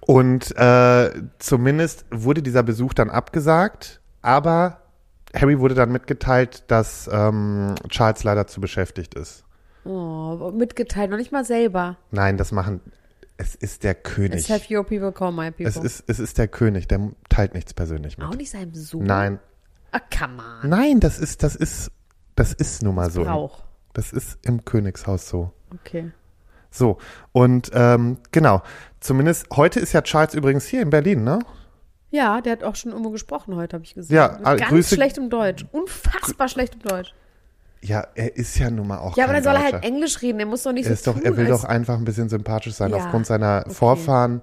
[0.00, 4.78] und äh, zumindest wurde dieser Besuch dann abgesagt, aber
[5.34, 9.44] Harry wurde dann mitgeteilt, dass ähm, Charles leider zu beschäftigt ist.
[9.84, 11.96] oh, mitgeteilt, noch nicht mal selber.
[12.10, 12.80] Nein, das machen.
[13.36, 14.48] Es ist der König.
[14.48, 15.66] Let's have your people call my people.
[15.66, 18.26] Es ist, es ist der König, der teilt nichts persönlich mit.
[18.28, 19.04] auch nicht seinem Sohn.
[19.04, 19.40] Nein,
[19.90, 20.68] Ah, come on.
[20.70, 21.90] nein, das ist, das ist,
[22.36, 23.24] das ist nun mal so.
[23.24, 23.62] Brauch.
[23.92, 25.52] Das ist im Königshaus so.
[25.72, 26.10] Okay.
[26.70, 26.98] So,
[27.32, 28.62] und ähm, genau,
[29.00, 31.38] zumindest heute ist ja Charles übrigens hier in Berlin, ne?
[32.10, 34.14] Ja, der hat auch schon irgendwo gesprochen heute, habe ich gesehen.
[34.16, 35.64] Ja, ah, Ganz Grüße- schlecht im Deutsch.
[35.72, 37.14] Unfassbar schlecht im Deutsch.
[37.86, 39.14] Ja, er ist ja nun mal auch.
[39.14, 40.40] Ja, aber dann soll er halt Englisch reden.
[40.40, 42.30] Er muss doch nicht Er, ist so doch, tun, er will doch einfach ein bisschen
[42.30, 43.68] sympathisch sein Ja, aufgrund seiner okay.
[43.68, 43.74] Mhm.
[43.74, 44.42] Vorfahren.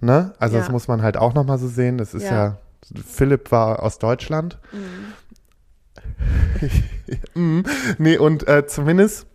[0.00, 0.32] Ne?
[0.38, 0.72] Also das Ja.
[0.72, 1.98] muss man halt auch nochmal so sehen.
[1.98, 2.30] Das ist ja.
[2.30, 2.58] Ja.
[3.04, 4.58] Philipp war aus Deutschland.
[4.72, 5.12] Mhm.
[7.34, 7.64] Mhm.
[7.98, 9.26] nee, und äh, zumindest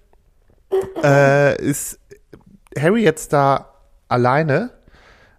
[1.04, 2.00] äh, ist
[2.78, 3.70] Harry jetzt da
[4.10, 4.72] alleine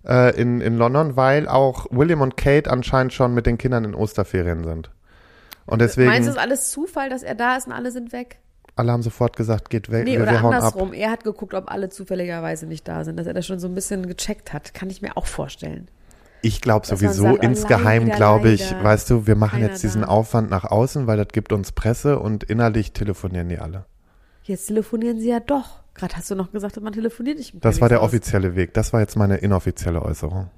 [0.07, 3.95] äh, in, in London, weil auch William und Kate anscheinend schon mit den Kindern in
[3.95, 4.91] Osterferien sind.
[5.67, 8.13] Und deswegen, Meinst du, es ist alles Zufall, dass er da ist und alle sind
[8.13, 8.39] weg?
[8.77, 10.93] alle haben sofort gesagt, geht weg, Nee, wir, oder wir andersrum.
[10.93, 13.75] Er hat geguckt, ob alle zufälligerweise nicht da sind, dass er das schon so ein
[13.77, 14.75] bisschen gecheckt hat.
[14.75, 15.87] Kann ich mir auch vorstellen.
[16.43, 20.09] Ich glaube sowieso insgeheim, glaube ich, leider, weißt du, wir machen keiner jetzt diesen da.
[20.09, 23.85] Aufwand nach außen, weil das gibt uns Presse und innerlich telefonieren die alle.
[24.43, 25.85] Jetzt telefonieren sie ja doch.
[25.95, 27.55] Gerade hast du noch gesagt, man telefoniert nicht.
[27.55, 28.09] mit Das war der Königshaus.
[28.21, 28.75] offizielle Weg.
[28.75, 30.51] Das war jetzt meine inoffizielle Äußerung.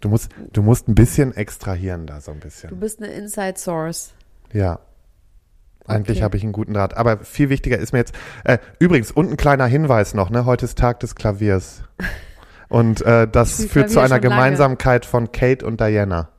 [0.00, 2.80] Du musst, du musst ein bisschen extrahieren da so ein Du bisschen.
[2.80, 4.14] bist eine Inside Source.
[4.56, 4.78] Ja.
[5.86, 6.24] Eigentlich Okay.
[6.24, 6.96] habe ich einen guten Draht.
[6.96, 10.44] Aber viel wichtiger ist mir jetzt, äh, übrigens, und ein kleiner Hinweis noch, ne?
[10.44, 11.82] Heute ist Tag des Klaviers.
[12.68, 14.22] Und äh, das führt zu einer schon lange.
[14.22, 16.30] Gemeinsamkeit von Kate und Diana.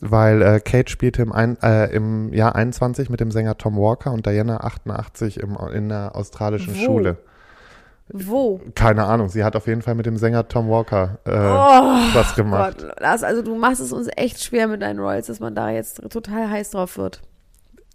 [0.00, 4.12] weil äh, Kate spielte im, ein, äh, im Jahr 21 mit dem Sänger Tom Walker
[4.12, 6.84] und Diana 88 im, in der australischen Wo?
[6.84, 7.16] Schule.
[8.12, 8.60] Wo?
[8.74, 12.78] Keine Ahnung, sie hat auf jeden Fall mit dem Sänger Tom Walker äh, was gemacht.
[12.78, 15.70] Gott, Lars, also du machst es uns echt schwer mit deinen Royals, dass man da
[15.70, 17.22] jetzt total heiß drauf wird.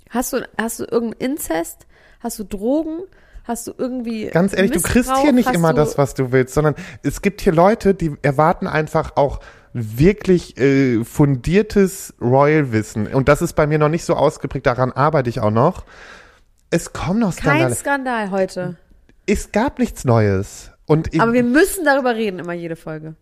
[0.10, 1.86] Hast du, hast du irgendeinen Inzest?
[2.20, 3.04] Hast du Drogen?
[3.44, 4.28] Hast du irgendwie.
[4.28, 7.40] Ganz ehrlich, du kriegst hier nicht Hast immer das, was du willst, sondern es gibt
[7.42, 9.40] hier Leute, die erwarten einfach auch
[9.72, 13.08] wirklich äh, fundiertes Royal-Wissen.
[13.08, 15.86] Und das ist bei mir noch nicht so ausgeprägt, daran arbeite ich auch noch.
[16.72, 17.76] Es kommen noch Kein Skandale.
[17.76, 18.76] Skandal heute.
[19.28, 20.72] Es gab nichts Neues.
[20.86, 23.16] Und ich, Aber wir müssen darüber reden, immer jede Folge.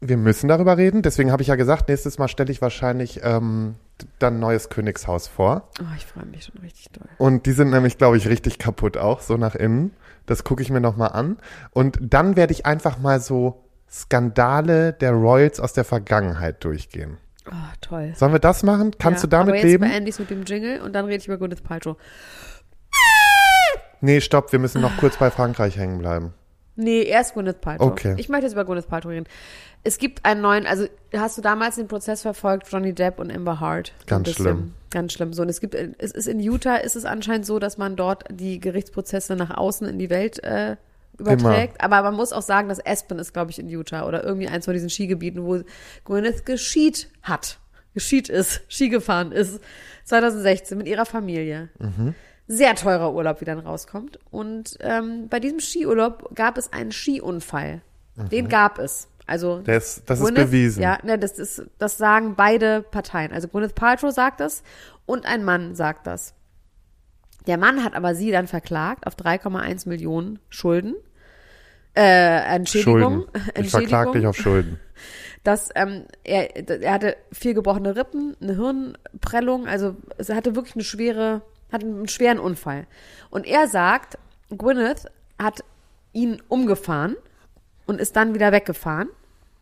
[0.00, 1.02] wir müssen darüber reden.
[1.02, 3.74] Deswegen habe ich ja gesagt, nächstes Mal stelle ich wahrscheinlich ähm,
[4.20, 5.70] dann neues Königshaus vor.
[5.80, 7.08] Oh, ich freue mich schon richtig doll.
[7.18, 9.92] Und die sind nämlich, glaube ich, richtig kaputt auch, so nach innen.
[10.26, 11.36] Das gucke ich mir nochmal an.
[11.72, 17.18] Und dann werde ich einfach mal so Skandale der Royals aus der Vergangenheit durchgehen.
[17.50, 18.12] Oh, toll.
[18.16, 18.92] Sollen wir das machen?
[18.98, 19.84] Kannst Ja, du damit aber jetzt leben?
[19.88, 21.96] beende ich mit dem Jingle und dann rede ich über Gwyneth Paltrow.
[24.04, 26.34] Nee, stopp, wir müssen noch kurz bei Frankreich hängen bleiben.
[26.76, 27.90] Nee, erst Gwyneth Paltrow.
[27.90, 28.14] Okay.
[28.18, 29.26] Ich möchte jetzt über Gwyneth Paltrow reden.
[29.82, 30.86] Es gibt einen neuen, also
[31.16, 34.74] hast du damals den Prozess verfolgt, Johnny Depp und Amber ein Ganz schlimm.
[34.90, 35.32] Ganz schlimm.
[35.32, 38.24] So, und es gibt, es ist in Utah ist es anscheinend so, dass man dort
[38.30, 40.76] die Gerichtsprozesse nach außen in die Welt äh,
[41.16, 41.80] überträgt.
[41.80, 44.66] Aber man muss auch sagen, dass Aspen ist, glaube ich, in Utah oder irgendwie eins
[44.66, 45.60] von diesen Skigebieten, wo
[46.04, 47.58] Gwyneth geschied hat.
[47.94, 49.60] Geschied ist, Ski gefahren ist.
[50.04, 51.70] 2016 mit ihrer Familie.
[52.46, 54.18] Sehr teurer Urlaub, wie dann rauskommt.
[54.30, 57.80] Und ähm, bei diesem Skiurlaub gab es einen Skiunfall.
[58.30, 59.08] Den gab es.
[59.26, 60.82] Also ist, das ist Gwyneth- bewiesen.
[60.82, 63.32] Ja, ne, das ist, das sagen beide Parteien.
[63.32, 64.62] Also Gwyneth Paltrow sagt das
[65.06, 66.34] und ein Mann sagt das.
[67.46, 70.94] Der Mann hat aber sie dann verklagt auf 3,1 Millionen Schulden.
[71.96, 73.26] Äh, Entschädigung.
[73.32, 73.50] Schulden.
[73.56, 74.78] Ich verklag dich auf Schulden.
[75.42, 80.84] dass ähm, er, er hatte vier gebrochene Rippen, eine Hirnprellung, also es hatte wirklich eine
[80.84, 81.42] schwere,
[81.72, 82.86] hat einen schweren Unfall.
[83.30, 84.18] Und er sagt,
[84.50, 85.06] Gwyneth
[85.38, 85.64] hat
[86.12, 87.16] ihn umgefahren
[87.86, 89.08] und ist dann wieder weggefahren.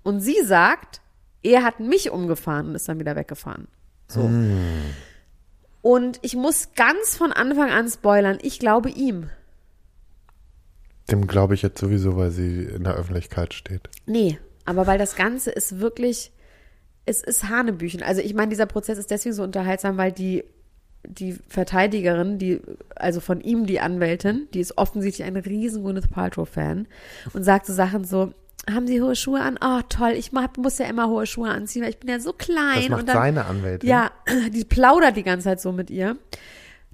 [0.03, 1.01] Und sie sagt,
[1.43, 3.69] er hat mich umgefahren und ist dann wieder weggefahren.
[4.09, 4.31] So.
[5.81, 9.31] Und ich muss ganz von Anfang an spoilern, ich glaube ihm.
[11.11, 13.91] Dem glaube ich jetzt sowieso, weil sie in der Öffentlichkeit steht.
[14.07, 16.33] Nee, aber weil das Ganze ist wirklich,
[17.05, 18.03] es ist Hanebüchen.
[18.03, 20.45] Also ich meine, dieser Prozess ist deswegen so unterhaltsam, weil die,
[21.05, 22.61] die Verteidigerin, die,
[22.97, 26.87] also von ihm die Anwältin, die ist offensichtlich ein riesen Gwyneth Paltrow-Fan
[27.33, 28.33] und sagt so Sachen so,
[28.71, 29.59] haben Sie hohe Schuhe an?
[29.61, 32.33] Oh, toll, ich mach, muss ja immer hohe Schuhe anziehen, weil ich bin ja so
[32.33, 32.83] klein.
[32.83, 33.89] Das macht und dann, seine Anwältin.
[33.89, 34.11] ja,
[34.53, 36.17] die plaudert die ganze Zeit so mit ihr.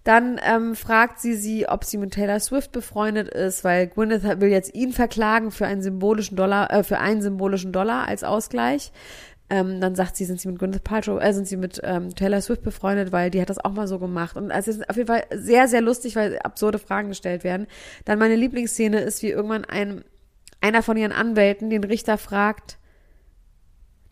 [0.04, 4.48] Dann ähm, fragt sie sie, ob sie mit Taylor Swift befreundet ist, weil Gwyneth will
[4.48, 8.90] jetzt ihn verklagen für einen symbolischen Dollar, äh, für einen symbolischen Dollar als Ausgleich.
[9.50, 12.42] Ähm, dann sagt sie, sind sie mit Gwyneth Paltrow, äh, sind sie mit ähm, Taylor
[12.42, 14.36] Swift befreundet, weil die hat das auch mal so gemacht.
[14.36, 17.66] Und also es ist auf jeden Fall sehr, sehr lustig, weil absurde Fragen gestellt werden.
[18.04, 20.04] Dann meine Lieblingsszene ist, wie irgendwann ein,
[20.60, 22.76] einer von ihren Anwälten den Richter fragt,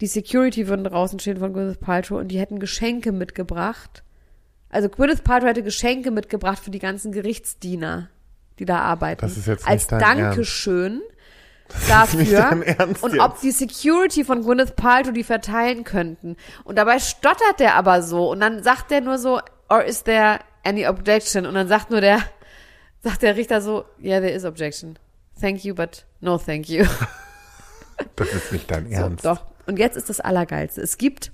[0.01, 4.03] die Security würden draußen stehen von Gwyneth Paltrow und die hätten Geschenke mitgebracht.
[4.71, 8.09] Also Gwyneth Paltrow hätte Geschenke mitgebracht für die ganzen Gerichtsdiener,
[8.59, 9.21] die da arbeiten.
[9.21, 11.16] Das ist jetzt Als nicht Dankeschön nicht
[11.89, 12.51] dafür.
[13.01, 13.21] und jetzt.
[13.21, 16.37] ob die Security von Gwyneth Paltrow die verteilen könnten.
[16.65, 18.31] Und dabei stottert der aber so.
[18.31, 21.47] Und dann sagt der nur so, or is there any objection?
[21.47, 22.21] Und dann sagt nur der,
[23.03, 24.99] sagt der Richter so, yeah, there is objection.
[25.41, 26.85] Thank you, but no thank you.
[28.17, 29.25] Das ist nicht dein So, Ernst.
[29.25, 29.47] doch.
[29.67, 30.83] Und jetzt ist das Allergeilste.
[30.83, 31.33] Es gibt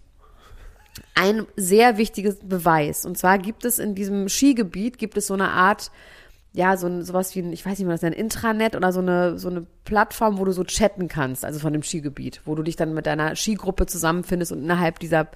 [1.17, 3.05] ein sehr wichtiges Beweis.
[3.05, 5.91] Und zwar gibt es in diesem Skigebiet, gibt es so eine Art,
[6.55, 8.93] ja, so ein, sowas wie ein, ich weiß nicht mal, das ist ein Intranet oder
[8.93, 12.55] so eine, so eine Plattform, wo du so chatten kannst, also von dem Skigebiet, wo
[12.55, 15.29] du dich dann mit deiner Skigruppe zusammenfindest und innerhalb dieser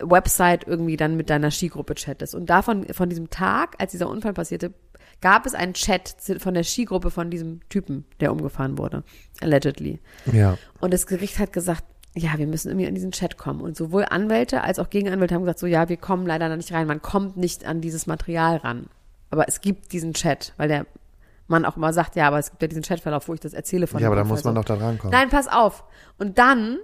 [0.00, 2.34] Website irgendwie dann mit deiner Skigruppe chattest.
[2.36, 4.72] Und davon, von diesem Tag, als dieser Unfall passierte,
[5.20, 9.02] gab es einen Chat von der Skigruppe von diesem Typen, der umgefahren wurde.
[9.40, 10.00] Allegedly.
[10.32, 10.58] Ja.
[10.80, 11.84] Und das Gericht hat gesagt,
[12.14, 13.62] ja, wir müssen irgendwie an diesen Chat kommen.
[13.62, 16.72] Und sowohl Anwälte als auch Gegenanwälte haben gesagt, so ja, wir kommen leider da nicht
[16.72, 16.86] rein.
[16.86, 18.86] Man kommt nicht an dieses Material ran.
[19.32, 20.86] Aber es gibt diesen Chat, weil der
[21.48, 23.86] Mann auch immer sagt, ja, aber es gibt ja diesen Chatverlauf, wo ich das erzähle
[23.86, 25.10] von Ja, aber da muss man doch da rankommen.
[25.10, 25.84] Nein, pass auf.
[26.18, 26.78] Und dann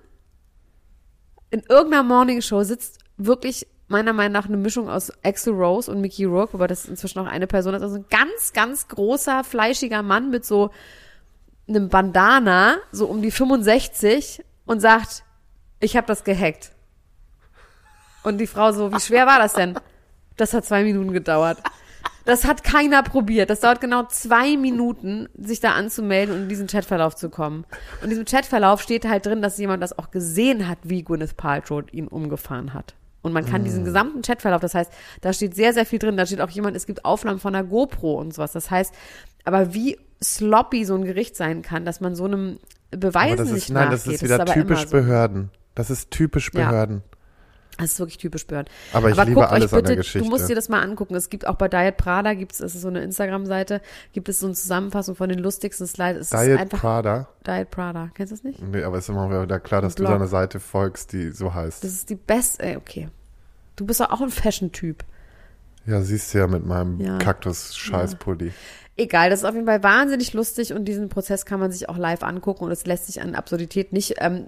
[1.51, 6.25] in irgendeiner Morningshow sitzt wirklich meiner Meinung nach eine Mischung aus Axel Rose und Mickey
[6.25, 7.83] Rourke, aber das ist inzwischen auch eine Person ist.
[7.83, 10.71] Also ein ganz, ganz großer, fleischiger Mann mit so
[11.69, 15.23] einem Bandana, so um die 65 und sagt,
[15.81, 16.73] ich habe das gehackt.
[18.23, 19.79] Und die Frau so, wie schwer war das denn?
[20.39, 21.59] Das hat zwei Minuten gedauert.
[22.29, 23.49] Das hat keiner probiert.
[23.49, 27.65] Das dauert genau zwei Minuten, sich da anzumelden und in diesen Chatverlauf zu kommen.
[28.01, 31.39] Und in diesem Chatverlauf steht halt drin, dass jemand das auch gesehen hat, wie Gwyneth
[31.39, 32.95] Paltrow ihn umgefahren hat.
[33.23, 33.65] Und man kann Mm.
[33.65, 36.19] diesen gesamten Chatverlauf, das heißt, da steht sehr, sehr viel drin.
[36.19, 38.53] Da steht auch jemand, es gibt Aufnahmen von der GoPro und sowas.
[38.53, 38.95] Das heißt,
[39.45, 42.59] aber wie sloppy so ein Gericht sein kann, dass man so einem
[42.91, 44.97] das nicht ist, nein, das ist wieder aber typisch immer so.
[44.99, 45.51] Behörden.
[45.75, 46.99] Das ist typisch Ja.
[47.79, 48.71] Das ist wirklich typisch Behörden.
[48.93, 50.19] Aber ich liebe guckt alles euch an der bitte, Geschichte.
[50.19, 51.15] Du musst dir das mal angucken.
[51.15, 53.81] Es gibt auch bei Diet Prada, gibt es, es ist so eine Instagram-Seite,
[54.13, 56.33] gibt es so eine Zusammenfassung von den lustigsten Slides.
[56.33, 57.29] Es ist Diet einfach Prada.
[57.47, 58.11] Diet Prada.
[58.15, 58.61] Kennst du das nicht?
[58.61, 61.85] Nee, aber ist immer wieder klar, dass du so eine Seite folgst, die so heißt.
[61.85, 63.09] Das ist die beste, ey, okay.
[63.77, 65.05] Du bist doch auch ein Fashion-Typ.
[65.87, 67.17] Ja, siehst du ja mit meinem Ja.
[67.19, 68.53] Kaktus-Scheißpulli.
[68.97, 71.97] Egal, das ist auf jeden Fall wahnsinnig lustig und diesen Prozess kann man sich auch
[71.97, 74.47] live angucken und es lässt sich an Absurdität nicht ähm,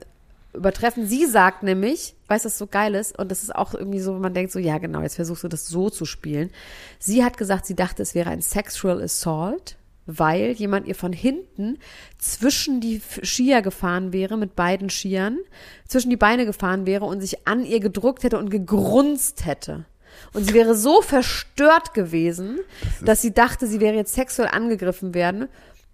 [0.52, 1.06] übertreffen.
[1.06, 3.18] Sie sagt nämlich, weißt du, was so geil ist?
[3.18, 5.48] Und das ist auch irgendwie so, wenn man denkt so, ja genau, jetzt versuchst du
[5.48, 6.50] das so zu spielen.
[6.98, 9.76] Sie hat gesagt, sie dachte, es wäre ein Sexual Assault,
[10.06, 11.78] weil jemand ihr von hinten
[12.18, 15.38] zwischen die Skier gefahren wäre, mit beiden Skiern,
[15.86, 19.84] zwischen die Beine gefahren wäre und sich an ihr gedrückt hätte und gegrunzt hätte.
[20.32, 22.58] Und sie wäre so verstört gewesen,
[23.00, 25.48] dass sie dachte, sie wäre jetzt sexuell angegriffen werden,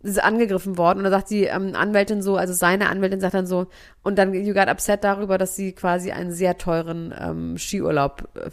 [0.06, 0.98] ist angegriffen worden.
[0.98, 3.66] Und da sagt die ähm, Anwältin so, also seine Anwältin sagt dann so,
[4.02, 8.50] und dann you got upset darüber, dass sie quasi einen sehr teuren ähm, Skiurlaub, äh,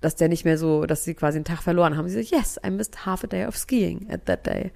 [0.00, 2.08] dass der nicht mehr so, dass sie quasi einen Tag verloren haben.
[2.08, 4.72] Sie so, yes, I missed half a day of skiing at that day.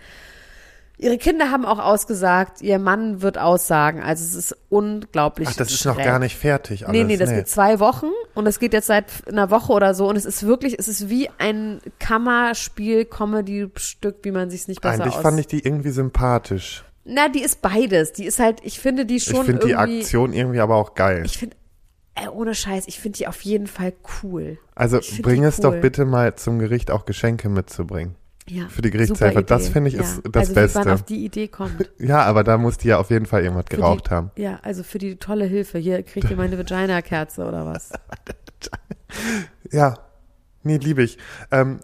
[1.01, 4.03] Ihre Kinder haben auch ausgesagt, ihr Mann wird aussagen.
[4.03, 5.47] Also es ist unglaublich.
[5.49, 6.99] Ach, das ist noch gar nicht fertig alles.
[6.99, 10.09] Nee, nee, das geht zwei Wochen und es geht jetzt seit einer Woche oder so
[10.09, 15.15] und es ist wirklich, es ist wie ein Kammerspiel-Comedy-Stück, wie man sich nicht besser Eigentlich
[15.15, 15.23] aus.
[15.23, 16.85] fand ich die irgendwie sympathisch.
[17.05, 18.13] Na, die ist beides.
[18.13, 19.77] Die ist halt, ich finde die schon ich finde die.
[19.77, 21.23] Aktion irgendwie aber auch geil.
[21.25, 21.55] Ich finde,
[22.17, 23.93] äh, ohne Scheiß, ich finde die auf jeden Fall
[24.23, 24.59] cool.
[24.75, 25.63] also bring es cool.
[25.63, 28.17] doch bitte mal zum Gericht auch Geschenke mitzubringen.
[28.51, 29.43] Ja, für die Gerichtshelfer.
[29.43, 30.03] Das finde ich ja.
[30.03, 30.81] ist das also, Beste.
[30.81, 31.91] Wie man auf die Idee kommt.
[31.99, 34.31] Ja, aber da muss die ja auf jeden Fall irgendwas geraucht die, haben.
[34.37, 35.79] Ja, also für die tolle Hilfe.
[35.79, 37.93] Hier kriegt ihr meine Vagina-Kerze oder was?
[39.71, 39.95] Ja,
[40.63, 41.19] nee, liebe ich.
[41.51, 41.81] Ähm,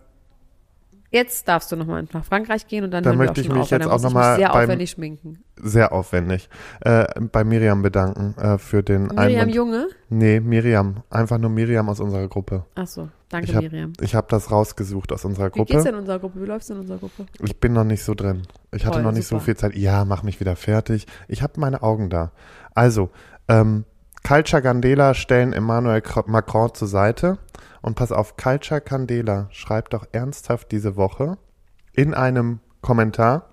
[1.10, 3.56] Jetzt darfst du nochmal nach Frankreich gehen und dann Da hören wir möchte ich mich
[3.58, 5.44] auf, jetzt dann auch muss ich noch mal mich sehr beim- aufwendig schminken.
[5.62, 6.48] sehr aufwendig.
[6.80, 9.54] Äh, bei Miriam bedanken äh, für den Miriam Einwand.
[9.54, 9.86] Junge?
[10.08, 11.04] Nee, Miriam.
[11.10, 12.64] Einfach nur Miriam aus unserer Gruppe.
[12.74, 13.92] Ach so, danke Ich hab, Miriam.
[14.00, 15.88] ich habe das rausgesucht aus unserer Wie geht's Gruppe.
[15.90, 16.40] in unserer Gruppe?
[16.40, 17.26] Wie läuft's in unserer Gruppe?
[17.42, 18.42] Ich bin noch nicht so drin.
[18.72, 19.44] Ich hatte noch nicht so super.
[19.44, 19.74] viel Zeit.
[19.76, 21.06] Ja, mach mich wieder fertig.
[21.28, 22.32] Ich habe meine Augen da.
[22.74, 23.10] Also,
[23.48, 23.84] ähm,
[24.26, 27.38] Culture Candela stellen Emmanuel Cro- Macron zur Seite.
[27.82, 31.36] Und pass auf, Culture Candela schreibt doch ernsthaft diese Woche
[31.92, 33.50] in einem Kommentar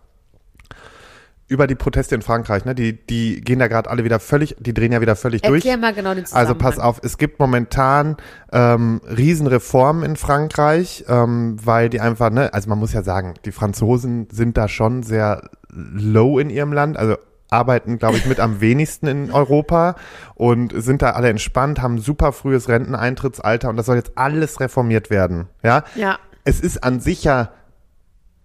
[1.51, 2.63] über die Proteste in Frankreich.
[2.63, 2.73] Ne?
[2.73, 5.65] Die, die gehen da gerade alle wieder völlig, die drehen ja wieder völlig durch.
[5.65, 6.55] Erklär mal genau den Zusammenhang.
[6.55, 8.15] Also pass auf, es gibt momentan
[8.53, 13.51] ähm, Riesenreformen in Frankreich, ähm, weil die einfach, ne, also man muss ja sagen, die
[13.51, 17.17] Franzosen sind da schon sehr low in ihrem Land, also
[17.49, 19.95] arbeiten, glaube ich, mit am wenigsten in Europa
[20.35, 25.09] und sind da alle entspannt, haben super frühes Renteneintrittsalter und das soll jetzt alles reformiert
[25.09, 25.49] werden.
[25.63, 27.51] Ja, Ja, es ist an sich ja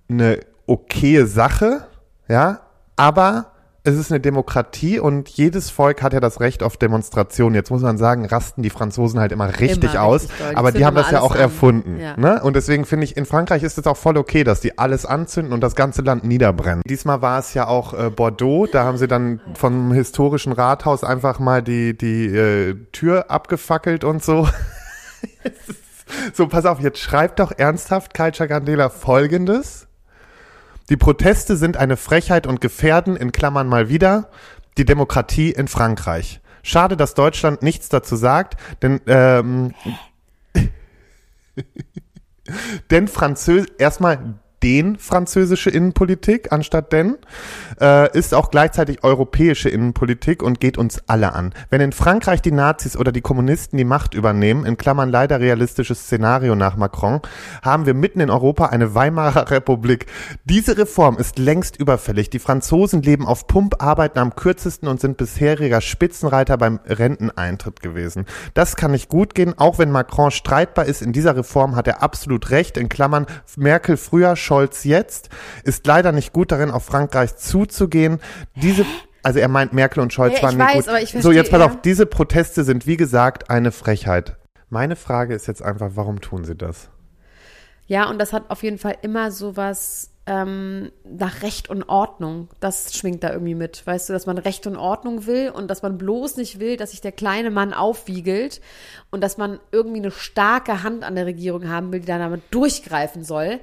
[0.09, 1.86] eine okaye Sache,
[2.26, 2.65] ja,
[2.97, 3.53] aber
[3.86, 7.55] es ist eine Demokratie und jedes Volk hat ja das Recht auf Demonstration.
[7.55, 10.84] Jetzt muss man sagen, rasten die Franzosen halt immer richtig Immer aus, richtig aber die
[10.84, 11.40] haben das ja auch an.
[11.40, 12.01] erfunden.
[12.01, 12.16] Ja.
[12.16, 12.42] Ne?
[12.42, 15.53] Und deswegen finde ich, in Frankreich ist es auch voll okay, dass die alles anzünden
[15.53, 16.82] und das ganze Land niederbrennen.
[16.84, 21.38] Diesmal war es ja auch äh, Bordeaux, da haben sie dann vom historischen Rathaus einfach
[21.38, 24.49] mal die, die äh, Tür abgefackelt und so.
[26.32, 29.86] So, pass auf, jetzt schreibt doch ernsthaft Culture Candela folgendes.
[30.89, 34.30] Die Proteste sind eine Frechheit und gefährden, in Klammern mal wieder,
[34.78, 36.41] die Demokratie in Frankreich.
[36.62, 39.74] Schade, dass Deutschland nichts dazu sagt, denn, ähm,
[42.91, 47.16] denn Französ, erstmal den französische Innenpolitik anstatt denn,
[47.80, 51.52] äh, ist auch gleichzeitig europäische Innenpolitik und geht uns alle an.
[51.70, 56.00] Wenn in Frankreich die Nazis oder die Kommunisten die Macht übernehmen, in Klammern leider realistisches
[56.00, 57.20] Szenario nach Macron,
[57.62, 60.07] haben wir mitten in Europa eine Weimarer Republik.
[60.44, 62.30] Diese Reform ist längst überfällig.
[62.30, 68.24] Die Franzosen leben auf Pump, arbeiten am kürzesten und sind bisheriger Spitzenreiter beim Renteneintritt gewesen.
[68.54, 71.02] Das kann nicht gut gehen, auch wenn Macron streitbar ist.
[71.02, 72.76] In dieser Reform hat er absolut recht.
[72.76, 73.26] In Klammern
[73.57, 75.28] Merkel früher, Scholz jetzt,
[75.64, 78.20] ist leider nicht gut darin, auf Frankreich zuzugehen.
[78.55, 78.86] Diese
[79.22, 80.88] also er meint, Merkel und Scholz Ja, waren nicht weiß, gut.
[80.88, 81.66] aber ich so, verstehe, jetzt pass ja.
[81.66, 84.36] auf, diese Proteste sind wie gesagt eine Frechheit.
[84.70, 86.90] Meine Frage ist jetzt einfach, warum tun sie das?
[87.88, 92.49] Ja, und das hat auf jeden Fall immer sowas ähm, nach Recht und Ordnung.
[92.59, 93.86] Das schwingt da irgendwie mit.
[93.86, 96.90] Weißt du, dass man Recht und Ordnung will und dass man bloß nicht will, dass
[96.90, 98.61] sich der kleine Mann aufwiegelt
[99.11, 102.42] und dass man irgendwie eine starke Hand an der Regierung haben will, die dann damit
[102.51, 103.61] durchgreifen soll.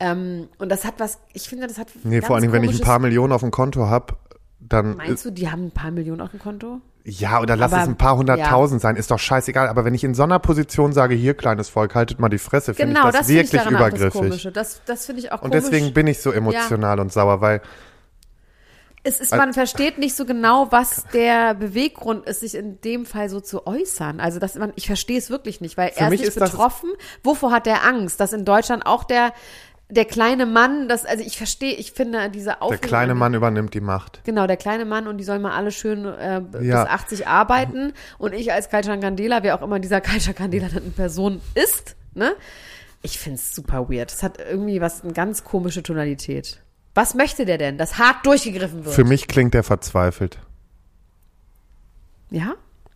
[0.00, 1.88] Ähm, und das hat was, ich finde, das hat.
[2.04, 4.14] Nee, vor allen Dingen, wenn ich ein paar Millionen auf dem Konto habe,
[4.60, 6.80] dann Meinst du, die haben ein paar Millionen auf dem Konto?
[7.04, 9.68] Ja, oder lass Aber- es ein paar hunderttausend sein, ist doch scheißegal.
[9.68, 12.74] Aber wenn ich in so einer Position sage, hier, kleines Volk, haltet mal die Fresse,
[12.74, 14.12] finde Genau, ich das, das finde ich wirklich das übergriffig.
[14.20, 14.52] Komische.
[14.52, 15.64] Das, das finde ich auch Und komisch.
[15.70, 17.62] deswegen bin ich so emotional und sauer, weil
[19.04, 23.30] es ist, man versteht nicht so genau, was der Beweggrund ist, sich in dem Fall
[23.30, 24.20] so zu äußern.
[24.20, 26.90] Also das, man, ich verstehe es wirklich nicht, weil Für er ist nicht das- betroffen.
[27.22, 28.20] Wovor hat er Angst?
[28.20, 29.32] Dass in Deutschland auch der,
[29.90, 33.34] der kleine Mann, das, also ich verstehe, ich finde diese der Aufregung kleine an- Mann
[33.34, 34.20] übernimmt die Macht.
[34.24, 36.82] Genau, der kleine Mann und die sollen mal alle schön äh, Ja.
[36.84, 37.94] bis 80 arbeiten.
[38.18, 41.96] Und ich als Kalchan Candela, wer auch immer dieser Kalchan Candela dann in Person ist,
[42.14, 42.32] ne?
[43.00, 44.12] Ich finde es super weird.
[44.12, 46.60] Es hat irgendwie was, eine ganz komische Tonalität.
[46.94, 47.78] Was möchte der denn?
[47.78, 48.94] Dass hart durchgegriffen wird.
[48.94, 50.38] Für mich klingt der verzweifelt,
[52.30, 52.54] ja?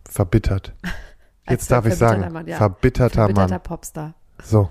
[0.09, 0.73] verbittert.
[1.49, 2.57] Jetzt darf ich verbitterter sagen, Mann, ja.
[2.57, 3.63] verbitterter, Verbitterter Mann.
[3.63, 4.13] Popstar.
[4.43, 4.69] So,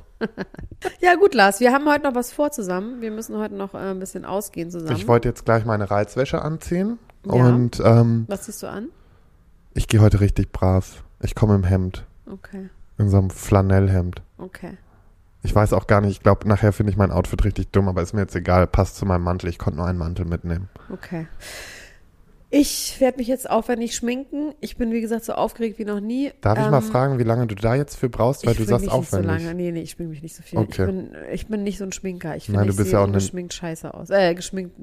[1.00, 3.00] Ja, gut, Lars, wir haben heute noch was vor zusammen.
[3.00, 4.96] Wir müssen heute noch äh, ein bisschen ausgehen zusammen.
[4.96, 7.32] ich wollte jetzt gleich meine Reizwäsche anziehen Ja.
[7.32, 8.88] und ähm, was ziehst du an?
[9.74, 11.02] ich gehe heute richtig brav.
[11.20, 12.68] Ich komme im Hemd, Okay,
[12.98, 14.22] in so einem Flanellhemd.
[14.38, 14.76] okay.
[15.44, 18.00] Ich weiß auch gar nicht, ich glaube, nachher finde ich mein Outfit richtig dumm, aber
[18.00, 19.48] ist mir jetzt egal, passt zu meinem Mantel.
[19.50, 20.68] Ich konnte nur einen Mantel mitnehmen.
[20.88, 21.26] Okay.
[22.54, 24.52] Ich werde mich jetzt aufwendig schminken.
[24.60, 26.32] Ich bin, wie gesagt, so aufgeregt wie noch nie.
[26.42, 28.84] Darf ich mal Ähm, fragen, wie lange du da jetzt für brauchst, weil du sagst
[28.84, 29.26] mich nicht so aufwendig.
[29.26, 29.54] lange.
[29.54, 30.58] Nee, nee, ich schmink mich nicht so viel.
[30.58, 30.82] Okay.
[30.82, 32.36] Ich, bin, ich bin nicht so ein Schminker.
[32.36, 34.10] Ich finde, Nein, du ich bist sehe ja auch geschminkt scheiße aus.
[34.10, 34.76] Äh, geschminkt,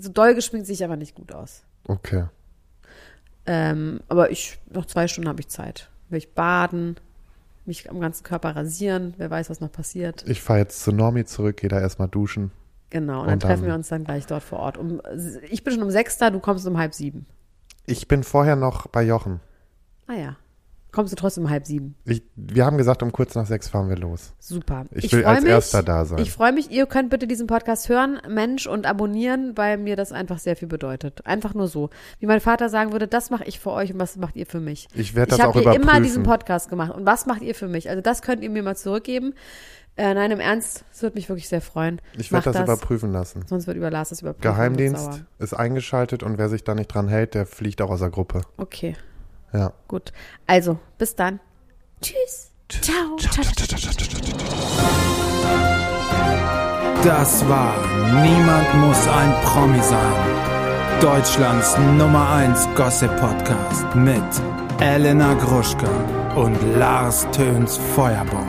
[0.00, 1.62] so doll geschminkt sehe ich aber nicht gut aus.
[1.86, 2.24] Okay.
[3.44, 5.90] Ähm, aber ich, noch zwei Stunden habe ich Zeit.
[6.08, 6.96] Will ich baden,
[7.66, 10.24] mich am ganzen Körper rasieren, wer weiß, was noch passiert.
[10.26, 12.50] Ich fahre jetzt zu Normi zurück, gehe da erstmal duschen.
[12.90, 14.76] Genau, und dann Und treffen dann- wir uns dann gleich dort vor Ort.
[14.76, 15.00] Um,
[15.48, 17.26] ich bin schon um sechs da, du kommst um halb sieben.
[17.86, 19.40] Ich bin vorher noch bei Jochen.
[20.06, 20.36] Ah ja.
[20.92, 21.94] Kommst du trotzdem um halb sieben.
[22.04, 24.32] Ich, wir haben gesagt, um kurz nach sechs fahren wir los.
[24.40, 24.86] Super.
[24.90, 26.18] Ich will freu als Erster da sein.
[26.18, 30.10] Ich freue mich, ihr könnt bitte diesen Podcast hören, Mensch, und abonnieren, weil mir das
[30.10, 31.24] einfach sehr viel bedeutet.
[31.26, 31.90] Einfach nur so.
[32.18, 34.58] Wie mein Vater sagen würde, das mache ich für euch und was macht ihr für
[34.58, 34.88] mich?
[34.92, 35.88] Ich werde Ich das habe auch hier überprüfen.
[35.88, 36.92] immer diesen Podcast gemacht.
[36.92, 37.88] Und was macht ihr für mich?
[37.88, 39.34] Also das könnt ihr mir mal zurückgeben.
[40.00, 42.00] Äh, nein, im Ernst, es würde mich wirklich sehr freuen.
[42.16, 43.44] ich werde Macht das, überprüfen lassen.
[43.46, 44.40] Sonst wird über Lars das überprüfen.
[44.40, 48.08] Geheimdienst ist eingeschaltet und wer sich da nicht dran hält, der fliegt auch aus der
[48.08, 48.40] Gruppe.
[48.56, 48.96] Okay,
[49.52, 49.74] Ja.
[49.88, 50.14] gut.
[50.46, 51.38] Also, bis dann.
[52.00, 52.50] Tschüss.
[52.70, 53.14] Ciao.
[53.18, 53.44] Ciao.
[57.04, 57.74] Das war
[58.22, 60.14] Niemand muss ein Promi sein.
[61.02, 64.22] Deutschlands Nummer 1 Gossip Podcast mit
[64.80, 65.90] Elena Gruschka
[66.36, 68.48] und Lars Töns Feuerbomb.